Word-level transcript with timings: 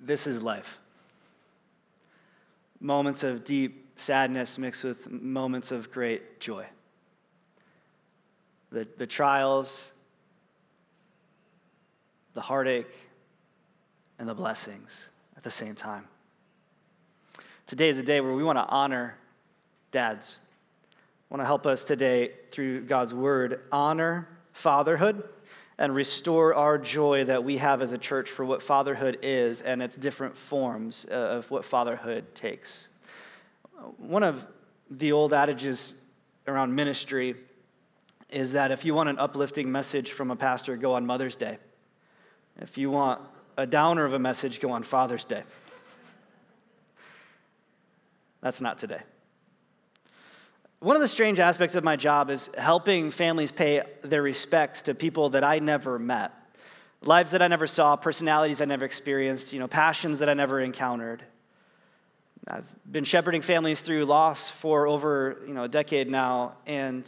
this 0.00 0.26
is 0.26 0.42
life. 0.42 0.78
Moments 2.80 3.22
of 3.22 3.44
deep 3.44 3.86
sadness 3.96 4.58
mixed 4.58 4.84
with 4.84 5.10
moments 5.10 5.70
of 5.70 5.90
great 5.92 6.40
joy. 6.40 6.64
The, 8.72 8.88
the 8.96 9.06
trials, 9.06 9.92
the 12.34 12.40
heartache, 12.40 12.92
and 14.18 14.28
the 14.28 14.34
blessings 14.34 15.10
at 15.36 15.42
the 15.42 15.50
same 15.50 15.74
time. 15.74 16.04
Today 17.66 17.88
is 17.88 17.98
a 17.98 18.02
day 18.02 18.20
where 18.20 18.32
we 18.32 18.42
want 18.42 18.56
to 18.58 18.66
honor 18.66 19.16
dads. 19.90 20.38
I 20.92 21.34
want 21.34 21.42
to 21.42 21.46
help 21.46 21.66
us 21.66 21.84
today 21.84 22.32
through 22.50 22.82
God's 22.86 23.12
word 23.12 23.60
honor 23.70 24.28
fatherhood 24.52 25.22
and 25.80 25.94
restore 25.94 26.54
our 26.54 26.76
joy 26.76 27.24
that 27.24 27.42
we 27.42 27.56
have 27.56 27.80
as 27.80 27.92
a 27.92 27.98
church 27.98 28.30
for 28.30 28.44
what 28.44 28.62
fatherhood 28.62 29.18
is 29.22 29.62
and 29.62 29.82
its 29.82 29.96
different 29.96 30.36
forms 30.36 31.06
uh, 31.10 31.14
of 31.14 31.50
what 31.50 31.64
fatherhood 31.64 32.34
takes. 32.34 32.88
One 33.96 34.22
of 34.22 34.46
the 34.90 35.12
old 35.12 35.32
adages 35.32 35.94
around 36.46 36.74
ministry 36.74 37.34
is 38.28 38.52
that 38.52 38.70
if 38.70 38.84
you 38.84 38.94
want 38.94 39.08
an 39.08 39.18
uplifting 39.18 39.72
message 39.72 40.12
from 40.12 40.30
a 40.30 40.36
pastor, 40.36 40.76
go 40.76 40.92
on 40.92 41.06
Mother's 41.06 41.34
Day. 41.34 41.56
If 42.60 42.76
you 42.76 42.90
want 42.90 43.22
a 43.56 43.66
downer 43.66 44.04
of 44.04 44.12
a 44.12 44.18
message, 44.18 44.60
go 44.60 44.70
on 44.72 44.82
Father's 44.82 45.24
Day. 45.24 45.44
That's 48.42 48.60
not 48.60 48.78
today. 48.78 49.00
One 50.80 50.96
of 50.96 51.02
the 51.02 51.08
strange 51.08 51.40
aspects 51.40 51.76
of 51.76 51.84
my 51.84 51.96
job 51.96 52.30
is 52.30 52.48
helping 52.56 53.10
families 53.10 53.52
pay 53.52 53.82
their 54.02 54.22
respects 54.22 54.80
to 54.82 54.94
people 54.94 55.28
that 55.30 55.44
I 55.44 55.58
never 55.58 55.98
met, 55.98 56.32
lives 57.02 57.32
that 57.32 57.42
I 57.42 57.48
never 57.48 57.66
saw, 57.66 57.96
personalities 57.96 58.62
I 58.62 58.64
never 58.64 58.86
experienced, 58.86 59.52
you 59.52 59.60
know, 59.60 59.68
passions 59.68 60.20
that 60.20 60.30
I 60.30 60.34
never 60.34 60.58
encountered. 60.58 61.22
I've 62.48 62.64
been 62.90 63.04
shepherding 63.04 63.42
families 63.42 63.80
through 63.80 64.06
loss 64.06 64.50
for 64.50 64.86
over, 64.86 65.42
you 65.46 65.52
know, 65.52 65.64
a 65.64 65.68
decade 65.68 66.10
now, 66.10 66.54
and 66.66 67.06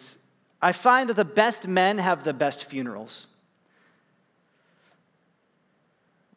I 0.60 0.72
find 0.72 1.08
that 1.08 1.16
the 1.16 1.24
best 1.24 1.66
men 1.66 1.96
have 1.96 2.24
the 2.24 2.34
best 2.34 2.66
funerals. 2.66 3.26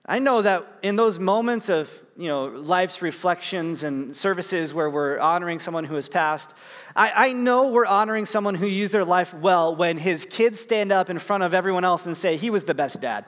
I 0.06 0.20
know 0.20 0.42
that 0.42 0.66
in 0.84 0.96
those 0.96 1.20
moments 1.20 1.68
of 1.68 1.90
you 2.18 2.30
know, 2.30 2.46
life's 2.46 3.02
reflections 3.02 3.84
and 3.84 4.16
services 4.16 4.74
where 4.74 4.90
we're 4.90 5.20
honoring 5.20 5.60
someone 5.60 5.84
who 5.84 5.96
has 5.96 6.08
passed, 6.08 6.54
I, 6.96 7.28
I 7.28 7.34
know 7.34 7.68
we're 7.68 7.86
honoring 7.86 8.26
someone 8.26 8.56
who 8.56 8.68
used 8.68 8.94
their 8.94 9.04
life 9.04 9.34
well 9.34 9.76
when 9.76 9.98
his 9.98 10.26
kids 10.26 10.62
stand 10.62 10.92
up 10.94 11.10
in 11.10 11.20
front 11.20 11.44
of 11.44 11.54
everyone 11.54 11.84
else 11.84 12.06
and 12.06 12.16
say, 12.16 12.38
he 12.38 12.50
was 12.50 12.64
the 12.64 12.74
best 12.74 13.02
dad. 13.02 13.26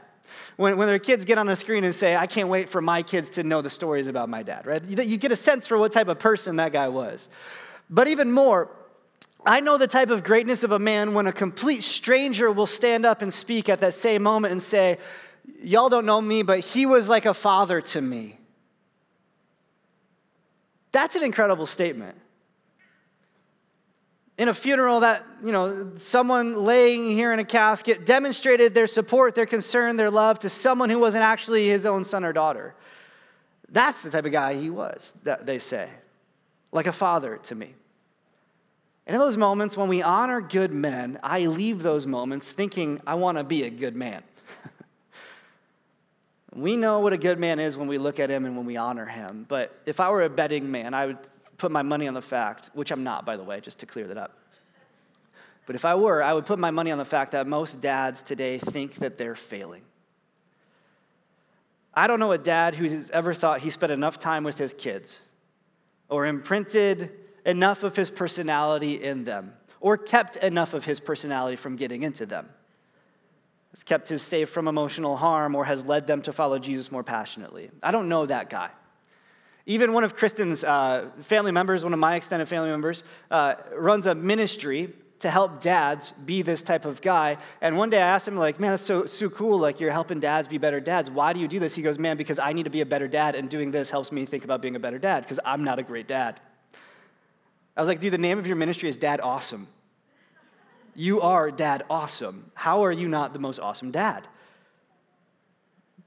When, 0.55 0.77
when 0.77 0.88
their 0.88 0.99
kids 0.99 1.25
get 1.25 1.38
on 1.38 1.47
the 1.47 1.55
screen 1.55 1.83
and 1.83 1.93
say, 1.93 2.15
I 2.15 2.27
can't 2.27 2.47
wait 2.47 2.69
for 2.69 2.81
my 2.81 3.03
kids 3.03 3.30
to 3.31 3.43
know 3.43 3.61
the 3.61 3.69
stories 3.69 4.08
about 4.08 4.30
my 4.30 4.41
dad, 4.41 4.65
right? 4.65 4.83
You, 4.83 5.02
you 5.03 5.17
get 5.17 5.31
a 5.31 5.35
sense 5.38 5.67
for 5.67 5.77
what 5.77 5.91
type 5.91 6.08
of 6.08 6.19
person 6.19 6.55
that 6.55 6.71
guy 6.71 6.88
was. 6.88 7.27
But 7.89 8.08
even 8.08 8.31
more, 8.31 8.69
I 9.45 9.59
know 9.59 9.77
the 9.77 9.88
type 9.88 10.09
of 10.09 10.23
greatness 10.23 10.63
of 10.63 10.71
a 10.71 10.80
man 10.80 11.13
when 11.13 11.27
a 11.27 11.33
complete 11.33 11.83
stranger 11.83 12.52
will 12.52 12.67
stand 12.67 13.05
up 13.05 13.21
and 13.21 13.33
speak 13.33 13.69
at 13.69 13.80
that 13.80 13.93
same 13.93 14.23
moment 14.23 14.53
and 14.53 14.61
say, 14.61 14.97
Y'all 15.61 15.88
don't 15.88 16.05
know 16.05 16.19
me, 16.19 16.43
but 16.43 16.59
he 16.59 16.85
was 16.85 17.08
like 17.08 17.25
a 17.25 17.33
father 17.33 17.80
to 17.80 18.02
me. 18.02 18.38
That's 20.98 21.16
an 21.16 21.22
incredible 21.22 21.67
statement. 21.67 22.17
In 24.40 24.48
a 24.48 24.53
funeral 24.56 25.02
that, 25.02 25.23
you 25.44 25.52
know, 25.52 25.92
someone 25.98 26.66
laying 26.66 27.12
here 27.12 27.31
in 27.31 27.38
a 27.38 27.45
casket 27.45 28.04
demonstrated 28.04 28.73
their 28.73 28.88
support, 28.88 29.36
their 29.36 29.45
concern, 29.45 29.95
their 29.95 30.09
love 30.09 30.39
to 30.39 30.50
someone 30.50 30.89
who 30.89 30.98
wasn't 30.98 31.23
actually 31.23 31.67
his 31.67 31.86
own 31.86 32.04
son 32.04 32.26
or 32.26 32.34
daughter. 32.34 32.73
That's 33.70 34.02
the 34.02 34.09
type 34.09 34.26
of 34.26 34.31
guy 34.31 34.56
he 34.56 34.72
was, 34.72 35.14
that 35.22 35.45
they 35.45 35.59
say. 35.59 35.88
Like 36.72 36.88
a 36.88 36.94
father 36.94 37.38
to 37.44 37.54
me. 37.54 37.76
And 39.06 39.14
in 39.14 39.22
those 39.22 39.38
moments 39.38 39.77
when 39.77 39.89
we 39.89 40.02
honor 40.02 40.42
good 40.42 40.73
men, 40.73 41.20
I 41.21 41.45
leave 41.45 41.83
those 41.83 42.08
moments 42.08 42.52
thinking, 42.52 43.02
I 43.05 43.14
want 43.14 43.38
to 43.38 43.44
be 43.44 43.66
a 43.66 43.70
good 43.70 43.95
man. 43.95 44.23
We 46.58 46.76
know 46.76 47.02
what 47.02 47.14
a 47.14 47.20
good 47.20 47.38
man 47.38 47.60
is 47.60 47.78
when 47.78 47.88
we 47.88 48.00
look 48.00 48.20
at 48.20 48.32
him 48.32 48.45
and 48.45 48.58
when 48.58 48.66
we 48.66 48.78
honor 48.78 49.06
him. 49.06 49.45
But 49.48 49.80
if 49.86 50.00
I 50.00 50.10
were 50.10 50.23
a 50.23 50.30
betting 50.30 50.72
man, 50.72 50.95
I 50.95 51.06
would 51.06 51.20
put 51.58 51.72
my 51.72 51.84
money 51.84 52.08
on 52.08 52.16
the 52.16 52.22
fact, 52.22 52.72
which 52.73 52.90
I'm 52.90 53.04
not, 53.04 53.28
by 53.28 53.38
the 53.38 53.44
way, 53.44 53.62
just 53.62 53.78
to 53.80 53.86
clear 53.86 54.08
that 54.08 54.18
up. 54.18 54.36
But 55.68 55.76
if 55.76 55.86
I 55.86 55.94
were, 55.94 56.23
I 56.23 56.34
would 56.34 56.48
put 56.48 56.58
my 56.58 56.72
money 56.72 56.90
on 56.90 56.98
the 56.98 57.06
fact 57.06 57.34
that 57.34 57.45
most 57.45 57.80
dads 57.80 58.23
today 58.23 58.58
think 58.58 58.95
that 58.95 59.20
they're 59.20 59.36
failing. 59.36 59.84
I 61.94 62.08
don't 62.08 62.20
know 62.20 62.32
a 62.32 62.40
dad 62.40 62.74
who 62.74 62.89
has 62.89 63.12
ever 63.12 63.36
thought 63.36 63.60
he 63.60 63.70
spent 63.70 63.92
enough 63.92 64.18
time 64.18 64.44
with 64.44 64.58
his 64.58 64.74
kids 64.74 65.20
or 66.10 66.26
imprinted 66.26 67.12
enough 67.45 67.84
of 67.84 67.95
his 67.95 68.10
personality 68.10 69.04
in 69.04 69.26
them 69.26 69.54
or 69.80 69.95
kept 69.95 70.38
enough 70.38 70.74
of 70.74 70.86
his 70.86 71.00
personality 71.00 71.56
from 71.56 71.76
getting 71.76 72.02
into 72.02 72.26
them 72.26 72.50
has 73.77 73.83
kept 73.83 74.10
his 74.10 74.23
safe 74.23 74.49
from 74.49 74.67
emotional 74.67 75.15
harm, 75.15 75.54
or 75.54 75.64
has 75.64 75.86
led 75.86 76.08
them 76.08 76.23
to 76.23 76.33
follow 76.33 76.58
Jesus 76.58 76.92
more 76.92 77.04
passionately. 77.04 77.70
I 77.83 77.92
don't 77.92 78.10
know 78.10 78.26
that 78.26 78.49
guy. 78.49 78.71
Even 79.67 79.93
one 79.93 80.04
of 80.04 80.15
Kristen's 80.15 80.64
uh, 80.64 81.11
family 81.21 81.52
members, 81.52 81.83
one 81.83 81.93
of 81.93 81.99
my 81.99 82.15
extended 82.15 82.48
family 82.48 82.71
members, 82.71 83.04
uh, 83.30 83.54
runs 83.76 84.08
a 84.08 84.15
ministry 84.15 84.92
to 85.20 85.30
help 85.30 85.61
dads 85.61 86.11
be 86.26 86.42
this 86.42 86.64
type 86.64 86.86
of 86.86 87.04
guy. 87.04 87.38
And 87.61 87.77
one 87.77 87.92
day 87.92 87.98
I 87.98 88.08
asked 88.08 88.27
him, 88.27 88.36
like, 88.36 88.60
man, 88.60 88.71
that's 88.71 88.83
so, 88.83 89.05
so 89.05 89.30
cool. 89.30 89.60
Like, 89.60 89.80
you're 89.80 89.92
helping 89.92 90.20
dads 90.20 90.48
be 90.48 90.58
better 90.58 90.80
dads. 90.80 91.11
Why 91.11 91.32
do 91.33 91.39
you 91.39 91.48
do 91.48 91.59
this? 91.59 91.76
He 91.76 91.83
goes, 91.83 91.99
man, 91.99 92.17
because 92.17 92.39
I 92.39 92.54
need 92.54 92.64
to 92.64 92.71
be 92.71 92.82
a 92.82 92.86
better 92.86 93.08
dad, 93.08 93.36
and 93.36 93.48
doing 93.48 93.70
this 93.70 93.92
helps 93.92 94.11
me 94.11 94.26
think 94.26 94.44
about 94.44 94.59
being 94.59 94.76
a 94.76 94.80
better 94.80 94.98
dad, 94.98 95.21
because 95.21 95.39
I'm 95.45 95.64
not 95.64 95.77
a 95.77 95.83
great 95.83 96.08
dad. 96.08 96.39
I 97.76 97.82
was 97.82 97.88
like, 97.88 97.99
dude, 97.99 98.11
the 98.11 98.17
name 98.17 98.39
of 98.39 98.48
your 98.48 98.55
ministry 98.55 98.89
is 98.89 98.98
Dad 98.98 99.20
Awesome. 99.21 99.67
You 100.99 101.21
are 101.21 101.52
dad 101.52 101.83
awesome. 101.91 102.52
How 102.55 102.83
are 102.83 102.91
you 102.91 103.08
not 103.08 103.31
the 103.31 103.37
most 103.37 103.59
awesome 103.59 103.91
dad? 103.91 104.27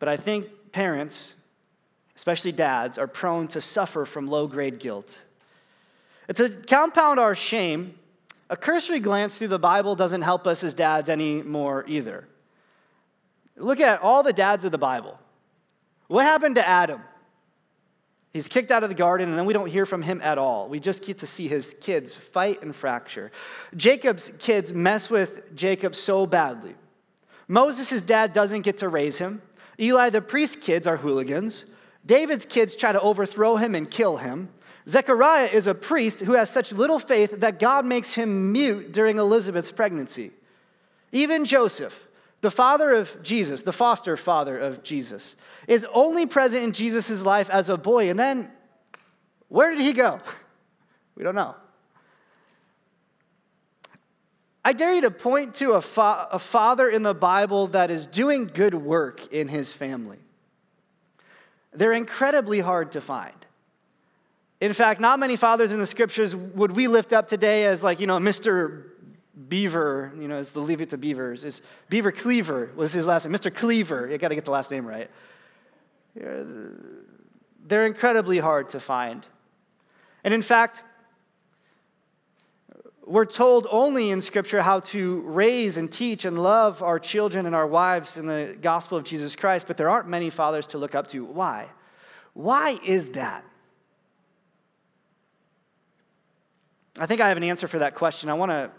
But 0.01 0.09
I 0.09 0.17
think 0.17 0.49
parents, 0.73 1.37
especially 2.17 2.51
dads, 2.51 2.99
are 2.99 3.07
prone 3.07 3.47
to 3.49 3.61
suffer 3.61 4.05
from 4.05 4.27
low 4.27 4.49
grade 4.49 4.81
guilt. 4.81 5.23
To 6.35 6.51
compound 6.51 7.21
our 7.21 7.37
shame, 7.37 7.95
a 8.51 8.57
cursory 8.57 8.99
glance 8.99 9.39
through 9.39 9.49
the 9.49 9.61
Bible 9.61 9.95
doesn't 9.95 10.23
help 10.23 10.49
us 10.49 10.65
as 10.65 10.75
dads 10.75 11.09
anymore 11.09 11.85
either. 11.87 12.27
Look 13.57 13.79
at 13.79 14.01
all 14.01 14.25
the 14.25 14.33
dads 14.33 14.65
of 14.65 14.73
the 14.73 14.79
Bible. 14.79 15.21
What 16.09 16.25
happened 16.25 16.57
to 16.57 16.67
Adam? 16.67 17.01
He's 18.33 18.47
kicked 18.47 18.71
out 18.71 18.85
of 18.85 18.89
the 18.89 18.95
garden, 18.95 19.29
and 19.29 19.37
then 19.37 19.45
we 19.45 19.53
don't 19.53 19.69
hear 19.69 19.85
from 19.85 20.03
him 20.03 20.21
at 20.23 20.39
all. 20.39 20.69
We 20.69 20.79
just 20.79 21.03
get 21.03 21.19
to 21.19 21.27
see 21.27 21.49
his 21.49 21.75
kids 21.81 22.15
fight 22.15 22.63
and 22.63 22.75
fracture. 22.75 23.33
Jacob's 23.77 24.31
kids 24.39 24.73
mess 24.73 25.11
with 25.11 25.55
Jacob 25.57 25.97
so 25.97 26.27
badly. 26.27 26.77
Moses' 27.49 28.01
dad 28.01 28.33
doesn't 28.33 28.63
get 28.63 28.79
to 28.79 28.89
raise 28.89 29.19
him. 29.19 29.43
Eli, 29.81 30.11
the 30.11 30.21
priest's 30.21 30.57
kids, 30.57 30.87
are 30.87 30.97
hooligans. 30.97 31.65
David's 32.07 32.47
kids 32.47 32.77
try 32.77 32.93
to 32.93 33.01
overthrow 33.01 33.57
him 33.57 33.75
and 33.75 33.91
kill 33.91 34.17
him. 34.19 34.49
Zechariah 34.89 35.49
is 35.49 35.67
a 35.67 35.75
priest 35.75 36.21
who 36.21 36.33
has 36.33 36.51
such 36.51 36.73
little 36.73 36.99
faith 36.99 37.41
that 37.41 37.59
God 37.59 37.85
makes 37.85 38.15
him 38.15 38.53
mute 38.53 38.93
during 38.93 39.19
Elizabeth's 39.19 39.73
pregnancy. 39.73 40.31
Even 41.13 41.45
Joseph, 41.45 42.07
the 42.41 42.51
father 42.51 42.93
of 42.93 43.23
Jesus, 43.23 43.63
the 43.63 43.73
foster 43.73 44.17
father 44.17 44.59
of 44.59 44.83
Jesus, 44.83 45.37
is 45.69 45.87
only 45.93 46.27
present 46.27 46.65
in 46.65 46.73
Jesus' 46.73 47.23
life 47.23 47.51
as 47.51 47.69
a 47.69 47.77
boy. 47.77 48.11
And 48.11 48.19
then, 48.19 48.51
where 49.49 49.71
did 49.71 49.81
he 49.81 49.93
go? 49.93 50.21
We 51.17 51.25
don't 51.25 51.35
know. 51.35 51.55
I 54.65 54.73
dare 54.73 54.95
you 54.95 55.03
to 55.03 55.11
point 55.11 55.57
to 55.57 55.73
a, 55.73 55.83
fa- 55.83 56.29
a 56.31 56.39
father 56.39 56.89
in 56.89 57.03
the 57.03 57.13
Bible 57.13 57.67
that 57.69 57.91
is 57.91 58.07
doing 58.07 58.47
good 58.47 58.75
work 58.75 59.31
in 59.31 59.47
his 59.47 59.71
family. 59.71 60.17
They're 61.75 61.93
incredibly 61.93 62.61
hard 62.61 62.93
to 62.93 63.03
find. 63.03 63.35
In 64.61 64.73
fact, 64.73 65.01
not 65.01 65.19
many 65.19 65.37
fathers 65.37 65.73
in 65.73 65.79
the 65.79 65.87
scriptures 65.87 66.35
would 66.37 66.73
we 66.73 66.89
lift 66.89 67.13
up 67.13 67.29
today 67.29 67.65
as, 67.65 67.83
like, 67.83 68.01
you 68.01 68.07
know, 68.07 68.19
Mr. 68.19 68.85
Beaver, 69.49 70.13
you 70.19 70.29
know, 70.29 70.39
is 70.39 70.51
the 70.51 70.61
leave 70.61 70.81
it 70.81 70.91
to 70.91 70.99
Beavers, 70.99 71.45
is 71.45 71.61
Beaver 71.89 72.13
Cleaver 72.13 72.71
was 72.75 72.93
his 72.93 73.07
last 73.07 73.25
name. 73.25 73.35
Mr. 73.35 73.55
Cleaver, 73.55 74.09
you 74.09 74.19
got 74.19 74.29
to 74.29 74.35
get 74.35 74.45
the 74.45 74.51
last 74.51 74.71
name 74.71 74.87
right. 74.87 75.11
They're 76.15 77.87
incredibly 77.87 78.39
hard 78.39 78.71
to 78.71 78.81
find. 78.81 79.25
And 80.25 80.35
in 80.35 80.43
fact, 80.43 80.83
we're 83.07 83.25
told 83.25 83.67
only 83.71 84.11
in 84.11 84.21
Scripture 84.21 84.63
how 84.63 84.81
to 84.81 85.21
raise 85.23 85.77
and 85.77 85.91
teach 85.91 86.25
and 86.25 86.41
love 86.41 86.83
our 86.83 86.99
children 86.99 87.47
and 87.47 87.55
our 87.55 87.67
wives 87.67 88.17
in 88.17 88.27
the 88.27 88.57
gospel 88.61 88.99
of 88.99 89.05
Jesus 89.05 89.35
Christ, 89.37 89.67
but 89.67 89.77
there 89.77 89.89
aren't 89.89 90.09
many 90.09 90.31
fathers 90.31 90.67
to 90.69 90.79
look 90.79 90.95
up 90.95 91.07
to. 91.09 91.25
Why? 91.25 91.69
Why 92.35 92.79
is 92.85 93.11
that? 93.11 93.45
I 96.99 97.07
think 97.07 97.21
I 97.21 97.29
have 97.29 97.37
an 97.37 97.45
answer 97.45 97.69
for 97.69 97.79
that 97.79 97.95
question. 97.95 98.29
I 98.29 98.35
want 98.35 98.51
to 98.51 98.71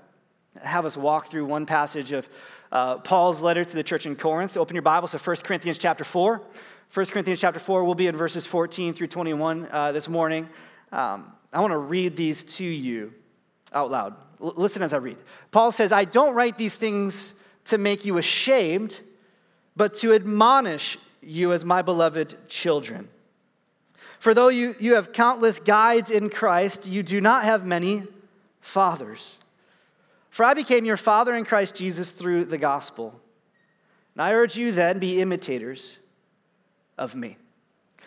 have 0.60 0.86
us 0.86 0.98
walk 0.98 1.30
through 1.30 1.46
one 1.46 1.66
passage 1.66 2.12
of 2.12 2.28
uh, 2.72 2.98
Paul's 2.98 3.42
letter 3.42 3.64
to 3.64 3.76
the 3.76 3.84
church 3.84 4.06
in 4.06 4.16
Corinth. 4.16 4.58
Open 4.58 4.76
your 4.76 4.82
Bibles 4.82 5.12
to 5.12 5.18
1 5.18 5.36
Corinthians 5.38 5.78
chapter 5.78 6.04
4. 6.04 6.42
1 6.94 7.06
Corinthians 7.06 7.40
chapter 7.40 7.60
4, 7.60 7.86
we'll 7.86 7.96
be 7.96 8.08
in 8.08 8.16
verses 8.16 8.46
14 8.46 8.94
through 8.94 9.08
21 9.08 9.68
uh, 9.72 9.92
this 9.94 10.10
morning. 10.10 10.50
Um, 10.92 11.32
I 11.54 11.62
want 11.62 11.72
to 11.72 11.78
read 11.78 12.18
these 12.18 12.44
to 12.44 12.66
you 12.66 13.14
out 13.72 13.90
loud. 13.90 14.16
L- 14.42 14.54
listen 14.58 14.82
as 14.82 14.94
I 14.94 14.98
read. 14.98 15.18
Paul 15.52 15.72
says, 15.72 15.94
I 15.94 16.04
don't 16.04 16.34
write 16.34 16.58
these 16.58 16.76
things 16.76 17.34
to 17.66 17.78
make 17.78 18.04
you 18.04 18.18
ashamed, 18.18 19.00
but 19.78 19.94
to 19.96 20.14
admonish 20.14 20.98
you 21.22 21.54
as 21.54 21.64
my 21.64 21.82
beloved 21.82 22.36
children. 22.50 23.08
For 24.20 24.34
though 24.34 24.50
you, 24.50 24.76
you 24.80 24.96
have 24.96 25.14
countless 25.14 25.60
guides 25.60 26.12
in 26.12 26.30
Christ, 26.30 26.88
you 26.88 27.04
do 27.04 27.22
not 27.22 27.46
have 27.46 27.66
many 27.66 28.04
fathers. 28.60 29.38
For 30.32 30.46
I 30.46 30.54
became 30.54 30.86
your 30.86 30.98
father 30.98 31.36
in 31.36 31.46
Christ 31.46 31.76
Jesus 31.76 32.10
through 32.10 32.46
the 32.46 32.58
gospel. 32.58 33.14
And 34.16 34.22
I 34.22 34.34
urge 34.34 34.58
you 34.58 34.72
then, 34.72 34.98
be 34.98 35.22
imitators 35.22 36.00
of 36.98 37.16
me. 37.16 37.38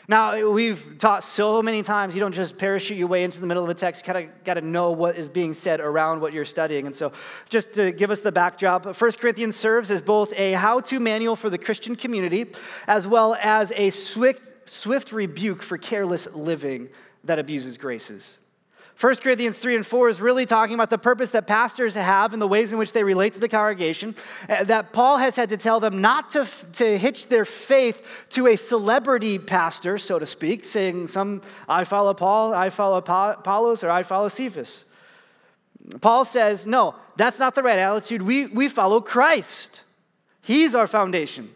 Now, 0.07 0.51
we've 0.51 0.99
taught 0.99 1.25
so 1.25 1.63
many 1.63 1.83
times 1.83 2.15
you 2.15 2.21
don't 2.21 2.35
just 2.35 2.59
parachute 2.59 2.99
your 2.99 3.09
way 3.09 3.25
into 3.25 3.41
the 3.41 3.47
middle 3.47 3.65
of 3.65 3.71
a 3.71 3.75
text. 3.75 4.03
You 4.03 4.13
kind 4.13 4.27
of 4.27 4.45
got 4.45 4.55
to 4.55 4.61
know 4.61 4.91
what 4.91 5.17
is 5.17 5.31
being 5.31 5.55
said 5.55 5.81
around 5.81 6.21
what 6.21 6.35
you're 6.35 6.45
studying. 6.45 6.87
And 6.87 6.95
so, 6.95 7.13
just 7.49 7.73
to 7.75 7.91
give 7.91 8.11
us 8.11 8.21
the 8.21 8.33
backdrop, 8.33 8.85
1 8.85 9.13
Corinthians 9.13 9.57
serves 9.57 9.91
as 9.91 10.03
both 10.03 10.33
a 10.35 10.53
how 10.53 10.81
to 10.81 11.01
manual 11.01 11.37
for 11.37 11.49
the 11.49 11.57
Christian 11.57 11.97
community 11.97 12.47
as 12.87 13.07
well 13.07 13.35
as 13.41 13.73
a 13.77 13.89
swift, 13.91 14.69
swift 14.69 15.11
rebuke 15.11 15.63
for 15.63 15.79
careless 15.79 16.27
living 16.35 16.91
that 17.25 17.39
abuses 17.39 17.79
graces. 17.79 18.39
1 19.01 19.17
Corinthians 19.17 19.59
3 19.59 19.77
and 19.77 19.87
4 19.87 20.09
is 20.09 20.21
really 20.21 20.47
talking 20.47 20.75
about 20.75 20.89
the 20.89 20.99
purpose 20.99 21.31
that 21.33 21.49
pastors 21.49 21.95
have 21.95 22.33
and 22.33 22.41
the 22.41 22.47
ways 22.47 22.73
in 22.73 22.79
which 22.79 22.93
they 22.93 23.03
relate 23.03 23.33
to 23.33 23.41
the 23.41 23.49
congregation. 23.49 24.15
Uh, 24.49 24.63
that 24.65 24.93
Paul 24.93 25.19
has 25.19 25.35
had 25.35 25.49
to 25.49 25.57
tell 25.57 25.81
them 25.81 26.01
not 26.01 26.31
to, 26.31 26.47
to 26.75 26.97
hitch 26.97 27.27
their 27.27 27.45
faith 27.45 28.03
to 28.31 28.47
a 28.47 28.57
celebrity 28.57 29.39
pastor, 29.39 29.99
so 29.99 30.21
to 30.21 30.27
speak, 30.27 30.65
saying, 30.65 31.09
some, 31.09 31.43
I 31.69 31.83
follow 31.83 32.15
Paul, 32.15 32.55
I 32.55 32.71
follow 32.71 32.99
Apollos, 32.99 33.83
or 33.83 33.91
I 33.91 34.05
follow 34.05 34.29
Cephas. 34.29 34.85
Paul 36.01 36.25
says, 36.25 36.65
no, 36.65 36.95
that's 37.17 37.41
not 37.41 37.57
the 37.57 37.63
right 37.63 37.79
attitude. 37.79 38.23
We, 38.23 38.47
we 38.47 38.69
follow 38.69 39.01
Christ, 39.01 39.83
He's 40.41 40.75
our 40.75 40.87
foundation. 40.87 41.55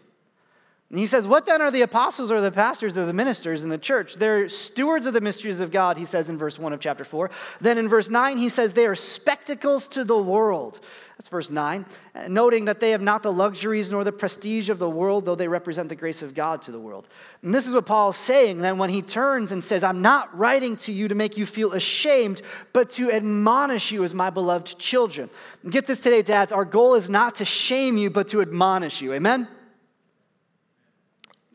And 0.89 0.97
he 0.97 1.05
says, 1.05 1.27
What 1.27 1.45
then 1.45 1.61
are 1.61 1.69
the 1.69 1.83
apostles 1.83 2.31
or 2.31 2.41
the 2.41 2.51
pastors 2.51 2.97
or 2.97 3.05
the 3.05 3.13
ministers 3.13 3.61
in 3.61 3.69
the 3.69 3.77
church? 3.77 4.15
They're 4.15 4.49
stewards 4.49 5.05
of 5.05 5.13
the 5.13 5.21
mysteries 5.21 5.59
of 5.59 5.69
God, 5.69 5.99
he 5.99 6.05
says 6.05 6.29
in 6.29 6.37
verse 6.37 6.57
1 6.57 6.73
of 6.73 6.79
chapter 6.79 7.03
4. 7.03 7.29
Then 7.61 7.77
in 7.77 7.87
verse 7.87 8.09
9, 8.09 8.37
he 8.37 8.49
says, 8.49 8.73
They 8.73 8.87
are 8.87 8.95
spectacles 8.95 9.87
to 9.89 10.03
the 10.03 10.17
world. 10.17 10.79
That's 11.15 11.27
verse 11.27 11.51
9. 11.51 11.85
Noting 12.27 12.65
that 12.65 12.79
they 12.79 12.89
have 12.89 13.01
not 13.01 13.21
the 13.21 13.31
luxuries 13.31 13.91
nor 13.91 14.03
the 14.03 14.11
prestige 14.11 14.69
of 14.69 14.79
the 14.79 14.89
world, 14.89 15.25
though 15.25 15.35
they 15.35 15.47
represent 15.47 15.89
the 15.89 15.95
grace 15.95 16.23
of 16.23 16.33
God 16.33 16.63
to 16.63 16.71
the 16.71 16.79
world. 16.79 17.07
And 17.43 17.53
this 17.53 17.67
is 17.67 17.73
what 17.73 17.85
Paul's 17.85 18.17
saying 18.17 18.61
then 18.61 18.79
when 18.79 18.89
he 18.89 19.03
turns 19.03 19.51
and 19.51 19.63
says, 19.63 19.83
I'm 19.83 20.01
not 20.01 20.35
writing 20.35 20.75
to 20.77 20.91
you 20.91 21.07
to 21.07 21.13
make 21.13 21.37
you 21.37 21.45
feel 21.45 21.73
ashamed, 21.73 22.41
but 22.73 22.89
to 22.91 23.11
admonish 23.11 23.91
you 23.91 24.03
as 24.03 24.15
my 24.15 24.31
beloved 24.31 24.79
children. 24.79 25.29
Get 25.69 25.85
this 25.85 25.99
today, 25.99 26.23
dads. 26.23 26.51
Our 26.51 26.65
goal 26.65 26.95
is 26.95 27.11
not 27.11 27.35
to 27.35 27.45
shame 27.45 27.95
you, 27.95 28.09
but 28.09 28.29
to 28.29 28.41
admonish 28.41 29.01
you. 29.01 29.13
Amen? 29.13 29.47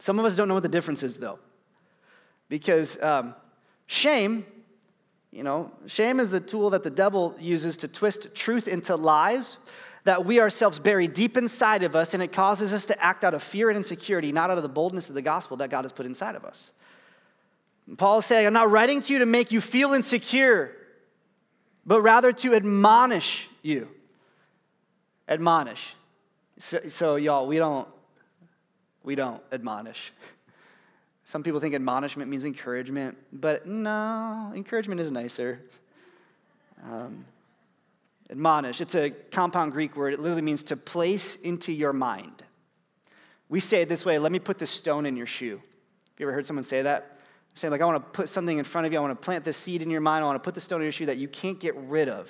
Some 0.04 0.18
of 0.18 0.26
us 0.26 0.34
don't 0.34 0.48
know 0.48 0.54
what 0.54 0.62
the 0.62 0.68
difference 0.68 1.02
is, 1.02 1.16
though, 1.16 1.38
because 2.50 3.00
um, 3.00 3.34
shame, 3.86 4.44
you 5.30 5.42
know, 5.42 5.72
shame 5.86 6.20
is 6.20 6.28
the 6.28 6.40
tool 6.40 6.68
that 6.68 6.82
the 6.82 6.90
devil 6.90 7.34
uses 7.40 7.78
to 7.78 7.88
twist 7.88 8.34
truth 8.34 8.68
into 8.68 8.96
lies 8.96 9.56
that 10.04 10.26
we 10.26 10.40
ourselves 10.40 10.78
bury 10.78 11.08
deep 11.08 11.38
inside 11.38 11.82
of 11.82 11.96
us, 11.96 12.12
and 12.12 12.22
it 12.22 12.34
causes 12.34 12.74
us 12.74 12.84
to 12.84 13.02
act 13.02 13.24
out 13.24 13.32
of 13.32 13.42
fear 13.42 13.70
and 13.70 13.78
insecurity, 13.78 14.30
not 14.30 14.50
out 14.50 14.58
of 14.58 14.62
the 14.62 14.68
boldness 14.68 15.08
of 15.08 15.14
the 15.14 15.22
gospel 15.22 15.56
that 15.56 15.70
God 15.70 15.86
has 15.86 15.92
put 15.92 16.04
inside 16.04 16.34
of 16.34 16.44
us. 16.44 16.72
Paul 17.96 18.18
is 18.18 18.26
saying, 18.26 18.46
I'm 18.46 18.52
not 18.52 18.70
writing 18.70 19.00
to 19.00 19.10
you 19.10 19.20
to 19.20 19.26
make 19.26 19.52
you 19.52 19.62
feel 19.62 19.94
insecure, 19.94 20.76
but 21.86 22.02
rather 22.02 22.30
to 22.30 22.54
admonish 22.54 23.48
you. 23.62 23.88
Admonish. 25.26 25.94
So, 26.58 26.80
so 26.90 27.16
y'all, 27.16 27.46
we 27.46 27.56
don't 27.56 27.88
we 29.04 29.14
don't 29.14 29.42
admonish. 29.52 30.12
Some 31.26 31.42
people 31.42 31.60
think 31.60 31.74
admonishment 31.74 32.30
means 32.30 32.44
encouragement, 32.44 33.16
but 33.32 33.66
no, 33.66 34.52
encouragement 34.54 35.00
is 35.00 35.10
nicer. 35.10 35.60
Um, 36.84 37.24
admonish, 38.30 38.80
it's 38.80 38.94
a 38.94 39.10
compound 39.10 39.72
Greek 39.72 39.96
word. 39.96 40.14
It 40.14 40.20
literally 40.20 40.42
means 40.42 40.62
to 40.64 40.76
place 40.76 41.36
into 41.36 41.72
your 41.72 41.92
mind. 41.92 42.42
We 43.48 43.60
say 43.60 43.82
it 43.82 43.88
this 43.88 44.04
way 44.04 44.18
let 44.18 44.32
me 44.32 44.38
put 44.38 44.58
this 44.58 44.70
stone 44.70 45.06
in 45.06 45.16
your 45.16 45.26
shoe. 45.26 45.56
Have 45.56 46.20
you 46.20 46.26
ever 46.26 46.32
heard 46.32 46.46
someone 46.46 46.64
say 46.64 46.82
that? 46.82 47.18
Saying, 47.56 47.70
like, 47.70 47.80
I 47.80 47.84
want 47.84 48.02
to 48.02 48.10
put 48.10 48.28
something 48.28 48.58
in 48.58 48.64
front 48.64 48.86
of 48.86 48.92
you. 48.92 48.98
I 48.98 49.02
want 49.02 49.20
to 49.20 49.24
plant 49.24 49.44
this 49.44 49.56
seed 49.56 49.80
in 49.80 49.88
your 49.88 50.00
mind. 50.00 50.24
I 50.24 50.26
want 50.26 50.42
to 50.42 50.44
put 50.44 50.54
the 50.54 50.60
stone 50.60 50.80
in 50.80 50.86
your 50.86 50.92
shoe 50.92 51.06
that 51.06 51.18
you 51.18 51.28
can't 51.28 51.60
get 51.60 51.76
rid 51.76 52.08
of. 52.08 52.28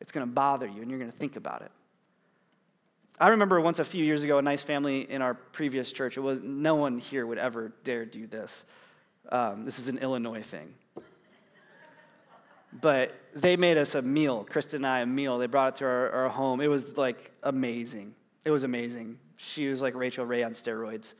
It's 0.00 0.12
going 0.12 0.26
to 0.26 0.30
bother 0.32 0.66
you, 0.66 0.82
and 0.82 0.90
you're 0.90 0.98
going 0.98 1.10
to 1.10 1.16
think 1.16 1.36
about 1.36 1.62
it. 1.62 1.70
I 3.20 3.28
remember 3.28 3.60
once 3.60 3.80
a 3.80 3.84
few 3.84 4.04
years 4.04 4.22
ago, 4.22 4.38
a 4.38 4.42
nice 4.42 4.62
family 4.62 5.10
in 5.10 5.22
our 5.22 5.34
previous 5.34 5.90
church. 5.90 6.16
It 6.16 6.20
was 6.20 6.40
no 6.40 6.76
one 6.76 6.98
here 6.98 7.26
would 7.26 7.38
ever 7.38 7.72
dare 7.82 8.04
do 8.04 8.28
this. 8.28 8.64
Um, 9.30 9.64
this 9.64 9.80
is 9.80 9.88
an 9.88 9.98
Illinois 9.98 10.42
thing. 10.42 10.72
But 12.80 13.14
they 13.34 13.56
made 13.56 13.76
us 13.76 13.96
a 13.96 14.02
meal, 14.02 14.46
Kristen 14.48 14.84
and 14.84 14.86
I, 14.86 15.00
a 15.00 15.06
meal. 15.06 15.38
They 15.38 15.46
brought 15.46 15.74
it 15.74 15.76
to 15.76 15.86
our, 15.86 16.10
our 16.10 16.28
home. 16.28 16.60
It 16.60 16.68
was 16.68 16.96
like 16.96 17.32
amazing. 17.42 18.14
It 18.44 18.52
was 18.52 18.62
amazing. 18.62 19.18
She 19.36 19.68
was 19.68 19.80
like 19.80 19.94
Rachael 19.96 20.24
Ray 20.24 20.44
on 20.44 20.52
steroids. 20.52 21.14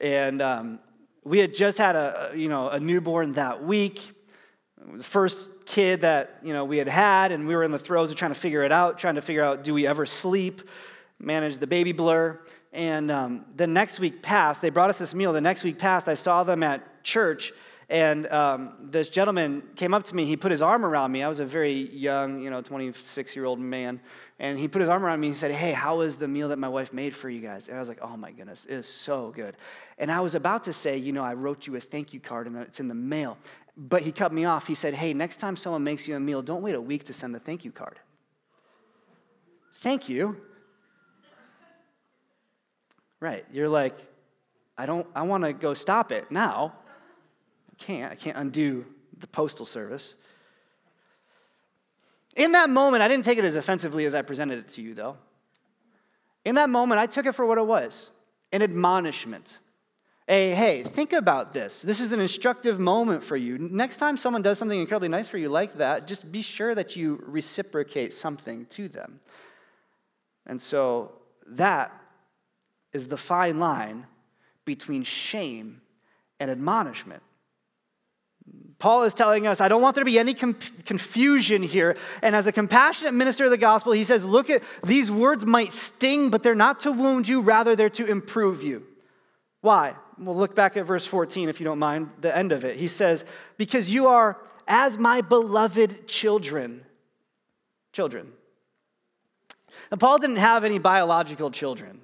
And 0.00 0.40
um, 0.40 0.78
we 1.24 1.38
had 1.38 1.52
just 1.52 1.78
had 1.78 1.96
a, 1.96 2.32
you 2.36 2.48
know, 2.48 2.68
a 2.68 2.78
newborn 2.78 3.32
that 3.32 3.64
week. 3.64 4.00
The 4.94 5.02
first 5.02 5.48
kid 5.66 6.02
that, 6.02 6.38
you 6.44 6.52
know, 6.52 6.64
we 6.64 6.78
had 6.78 6.88
had, 6.88 7.32
and 7.32 7.48
we 7.48 7.56
were 7.56 7.64
in 7.64 7.72
the 7.72 7.78
throes 7.78 8.10
of 8.10 8.16
trying 8.16 8.32
to 8.32 8.38
figure 8.38 8.62
it 8.62 8.70
out, 8.70 8.98
trying 8.98 9.14
to 9.16 9.22
figure 9.22 9.42
out, 9.42 9.64
do 9.64 9.74
we 9.74 9.86
ever 9.86 10.06
sleep? 10.06 10.62
Managed 11.18 11.60
the 11.60 11.66
baby 11.66 11.92
blur. 11.92 12.40
And 12.72 13.10
um, 13.10 13.44
the 13.54 13.66
next 13.66 14.00
week 14.00 14.22
passed, 14.22 14.60
they 14.60 14.70
brought 14.70 14.90
us 14.90 14.98
this 14.98 15.14
meal. 15.14 15.32
The 15.32 15.40
next 15.40 15.62
week 15.64 15.78
passed, 15.78 16.08
I 16.08 16.14
saw 16.14 16.42
them 16.42 16.62
at 16.62 17.04
church, 17.04 17.52
and 17.88 18.26
um, 18.28 18.72
this 18.80 19.08
gentleman 19.08 19.62
came 19.76 19.92
up 19.92 20.04
to 20.04 20.16
me. 20.16 20.24
He 20.24 20.36
put 20.36 20.50
his 20.50 20.62
arm 20.62 20.84
around 20.84 21.12
me. 21.12 21.22
I 21.22 21.28
was 21.28 21.40
a 21.40 21.44
very 21.44 21.94
young, 21.94 22.40
you 22.40 22.50
know, 22.50 22.62
26 22.62 23.36
year 23.36 23.44
old 23.44 23.60
man. 23.60 24.00
And 24.38 24.58
he 24.58 24.68
put 24.68 24.80
his 24.80 24.88
arm 24.88 25.04
around 25.04 25.20
me. 25.20 25.28
He 25.28 25.34
said, 25.34 25.52
Hey, 25.52 25.72
how 25.72 25.98
was 25.98 26.16
the 26.16 26.26
meal 26.26 26.48
that 26.48 26.58
my 26.58 26.68
wife 26.68 26.92
made 26.92 27.14
for 27.14 27.28
you 27.28 27.40
guys? 27.40 27.68
And 27.68 27.76
I 27.76 27.80
was 27.80 27.88
like, 27.88 28.00
Oh 28.02 28.16
my 28.16 28.32
goodness, 28.32 28.64
it 28.64 28.74
is 28.74 28.86
so 28.86 29.32
good. 29.36 29.56
And 29.98 30.10
I 30.10 30.20
was 30.20 30.34
about 30.34 30.64
to 30.64 30.72
say, 30.72 30.96
You 30.96 31.12
know, 31.12 31.22
I 31.22 31.34
wrote 31.34 31.66
you 31.66 31.76
a 31.76 31.80
thank 31.80 32.14
you 32.14 32.20
card 32.20 32.46
and 32.46 32.56
it's 32.56 32.80
in 32.80 32.88
the 32.88 32.94
mail. 32.94 33.36
But 33.76 34.02
he 34.02 34.12
cut 34.12 34.32
me 34.32 34.44
off. 34.44 34.66
He 34.66 34.74
said, 34.74 34.94
Hey, 34.94 35.12
next 35.12 35.36
time 35.36 35.54
someone 35.54 35.84
makes 35.84 36.08
you 36.08 36.16
a 36.16 36.20
meal, 36.20 36.42
don't 36.42 36.62
wait 36.62 36.74
a 36.74 36.80
week 36.80 37.04
to 37.04 37.12
send 37.12 37.34
the 37.34 37.40
thank 37.40 37.64
you 37.64 37.70
card. 37.70 38.00
Thank 39.80 40.08
you. 40.08 40.40
Right. 43.20 43.44
You're 43.52 43.68
like, 43.68 43.96
I 44.76 44.86
don't, 44.86 45.06
I 45.14 45.22
want 45.22 45.44
to 45.44 45.52
go 45.52 45.74
stop 45.74 46.12
it 46.12 46.30
now. 46.30 46.74
I 47.70 47.74
can't. 47.82 48.12
I 48.12 48.14
can't 48.14 48.36
undo 48.36 48.84
the 49.18 49.26
postal 49.26 49.64
service. 49.64 50.14
In 52.36 52.52
that 52.52 52.68
moment, 52.68 53.02
I 53.02 53.08
didn't 53.08 53.24
take 53.24 53.38
it 53.38 53.44
as 53.44 53.54
offensively 53.54 54.06
as 54.06 54.14
I 54.14 54.22
presented 54.22 54.58
it 54.58 54.68
to 54.70 54.82
you, 54.82 54.94
though. 54.94 55.16
In 56.44 56.56
that 56.56 56.68
moment, 56.68 57.00
I 57.00 57.06
took 57.06 57.26
it 57.26 57.32
for 57.32 57.46
what 57.46 57.58
it 57.58 57.66
was 57.66 58.10
an 58.52 58.62
admonishment. 58.62 59.58
A, 60.28 60.52
hey, 60.52 60.82
think 60.82 61.12
about 61.12 61.52
this. 61.52 61.82
This 61.82 62.00
is 62.00 62.12
an 62.12 62.20
instructive 62.20 62.80
moment 62.80 63.22
for 63.22 63.36
you. 63.36 63.58
Next 63.58 63.98
time 63.98 64.16
someone 64.16 64.42
does 64.42 64.58
something 64.58 64.78
incredibly 64.78 65.08
nice 65.08 65.28
for 65.28 65.36
you 65.36 65.50
like 65.50 65.76
that, 65.78 66.06
just 66.06 66.30
be 66.32 66.40
sure 66.40 66.74
that 66.74 66.96
you 66.96 67.22
reciprocate 67.26 68.14
something 68.14 68.64
to 68.66 68.88
them. 68.88 69.20
And 70.46 70.60
so 70.62 71.12
that 71.48 71.92
is 72.94 73.08
the 73.08 73.16
fine 73.18 73.58
line 73.58 74.06
between 74.64 75.02
shame 75.02 75.82
and 76.40 76.50
admonishment. 76.50 77.22
Paul 78.78 79.04
is 79.04 79.14
telling 79.14 79.46
us, 79.46 79.60
I 79.60 79.68
don't 79.68 79.82
want 79.82 79.94
there 79.94 80.04
to 80.04 80.10
be 80.10 80.18
any 80.18 80.34
com- 80.34 80.58
confusion 80.84 81.62
here. 81.62 81.96
And 82.22 82.36
as 82.36 82.46
a 82.46 82.52
compassionate 82.52 83.14
minister 83.14 83.44
of 83.44 83.50
the 83.50 83.56
gospel, 83.56 83.92
he 83.92 84.04
says, 84.04 84.24
Look 84.24 84.50
at 84.50 84.62
these 84.84 85.10
words 85.10 85.44
might 85.44 85.72
sting, 85.72 86.28
but 86.30 86.42
they're 86.42 86.54
not 86.54 86.80
to 86.80 86.92
wound 86.92 87.26
you, 87.26 87.40
rather, 87.40 87.76
they're 87.76 87.90
to 87.90 88.06
improve 88.06 88.62
you. 88.62 88.86
Why? 89.60 89.94
We'll 90.18 90.36
look 90.36 90.54
back 90.54 90.76
at 90.76 90.86
verse 90.86 91.06
14, 91.06 91.48
if 91.48 91.60
you 91.60 91.64
don't 91.64 91.78
mind, 91.78 92.10
the 92.20 92.36
end 92.36 92.52
of 92.52 92.64
it. 92.64 92.76
He 92.76 92.88
says, 92.88 93.24
Because 93.56 93.90
you 93.90 94.08
are 94.08 94.38
as 94.68 94.98
my 94.98 95.20
beloved 95.20 96.06
children. 96.06 96.84
Children. 97.92 98.32
And 99.90 99.98
Paul 100.00 100.18
didn't 100.18 100.36
have 100.36 100.64
any 100.64 100.78
biological 100.78 101.50
children. 101.50 102.00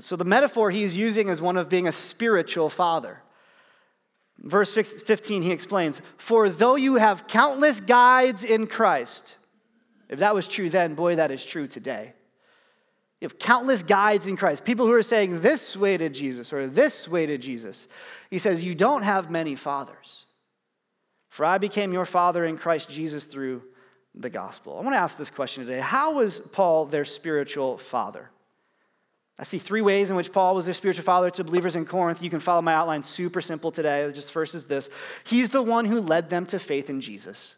So 0.00 0.16
the 0.16 0.24
metaphor 0.24 0.70
he's 0.70 0.96
using 0.96 1.28
is 1.28 1.40
one 1.40 1.56
of 1.56 1.68
being 1.68 1.88
a 1.88 1.92
spiritual 1.92 2.70
father. 2.70 3.22
Verse 4.38 4.72
15, 4.72 5.42
he 5.42 5.52
explains, 5.52 6.00
For 6.16 6.48
though 6.48 6.76
you 6.76 6.96
have 6.96 7.26
countless 7.26 7.80
guides 7.80 8.44
in 8.44 8.66
Christ, 8.66 9.36
if 10.08 10.18
that 10.20 10.34
was 10.34 10.48
true 10.48 10.70
then, 10.70 10.94
boy, 10.94 11.16
that 11.16 11.30
is 11.30 11.44
true 11.44 11.66
today. 11.66 12.12
You 13.20 13.26
have 13.26 13.38
countless 13.38 13.84
guides 13.84 14.26
in 14.26 14.36
Christ, 14.36 14.64
people 14.64 14.86
who 14.86 14.92
are 14.92 15.02
saying 15.02 15.42
this 15.42 15.76
way 15.76 15.96
to 15.96 16.08
Jesus 16.08 16.52
or 16.52 16.66
this 16.66 17.06
way 17.06 17.24
to 17.26 17.38
Jesus. 17.38 17.86
He 18.30 18.40
says, 18.40 18.64
You 18.64 18.74
don't 18.74 19.02
have 19.02 19.30
many 19.30 19.54
fathers. 19.54 20.26
For 21.28 21.46
I 21.46 21.58
became 21.58 21.92
your 21.92 22.04
father 22.04 22.44
in 22.44 22.58
Christ 22.58 22.90
Jesus 22.90 23.24
through 23.24 23.62
the 24.14 24.28
gospel. 24.28 24.76
I 24.76 24.82
want 24.82 24.94
to 24.94 25.00
ask 25.00 25.16
this 25.16 25.30
question 25.30 25.64
today 25.64 25.78
How 25.78 26.14
was 26.14 26.40
Paul 26.50 26.86
their 26.86 27.04
spiritual 27.04 27.78
father? 27.78 28.30
I 29.42 29.44
see 29.44 29.58
three 29.58 29.80
ways 29.80 30.08
in 30.08 30.14
which 30.14 30.30
Paul 30.30 30.54
was 30.54 30.66
their 30.66 30.74
spiritual 30.74 31.02
father 31.02 31.28
to 31.30 31.42
believers 31.42 31.74
in 31.74 31.84
Corinth. 31.84 32.22
You 32.22 32.30
can 32.30 32.38
follow 32.38 32.62
my 32.62 32.74
outline 32.74 33.02
super 33.02 33.40
simple 33.40 33.72
today. 33.72 34.08
Just 34.14 34.30
first 34.30 34.54
is 34.54 34.66
this 34.66 34.88
He's 35.24 35.48
the 35.48 35.64
one 35.64 35.84
who 35.84 36.00
led 36.00 36.30
them 36.30 36.46
to 36.46 36.60
faith 36.60 36.88
in 36.88 37.00
Jesus. 37.00 37.56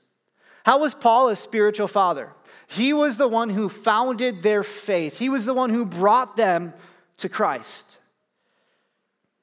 How 0.64 0.79
was 0.79 0.95
Paul 0.95 1.29
a 1.29 1.37
spiritual 1.37 1.87
father? 1.87 2.33
He 2.69 2.95
was 2.95 3.19
the 3.19 3.29
one 3.29 3.50
who 3.50 3.69
founded 3.69 4.43
their 4.43 4.62
faith, 4.62 5.19
he 5.19 5.29
was 5.29 5.45
the 5.45 5.53
one 5.53 5.69
who 5.69 5.85
brought 5.85 6.38
them 6.38 6.73
to 7.19 7.29
Christ. 7.29 7.99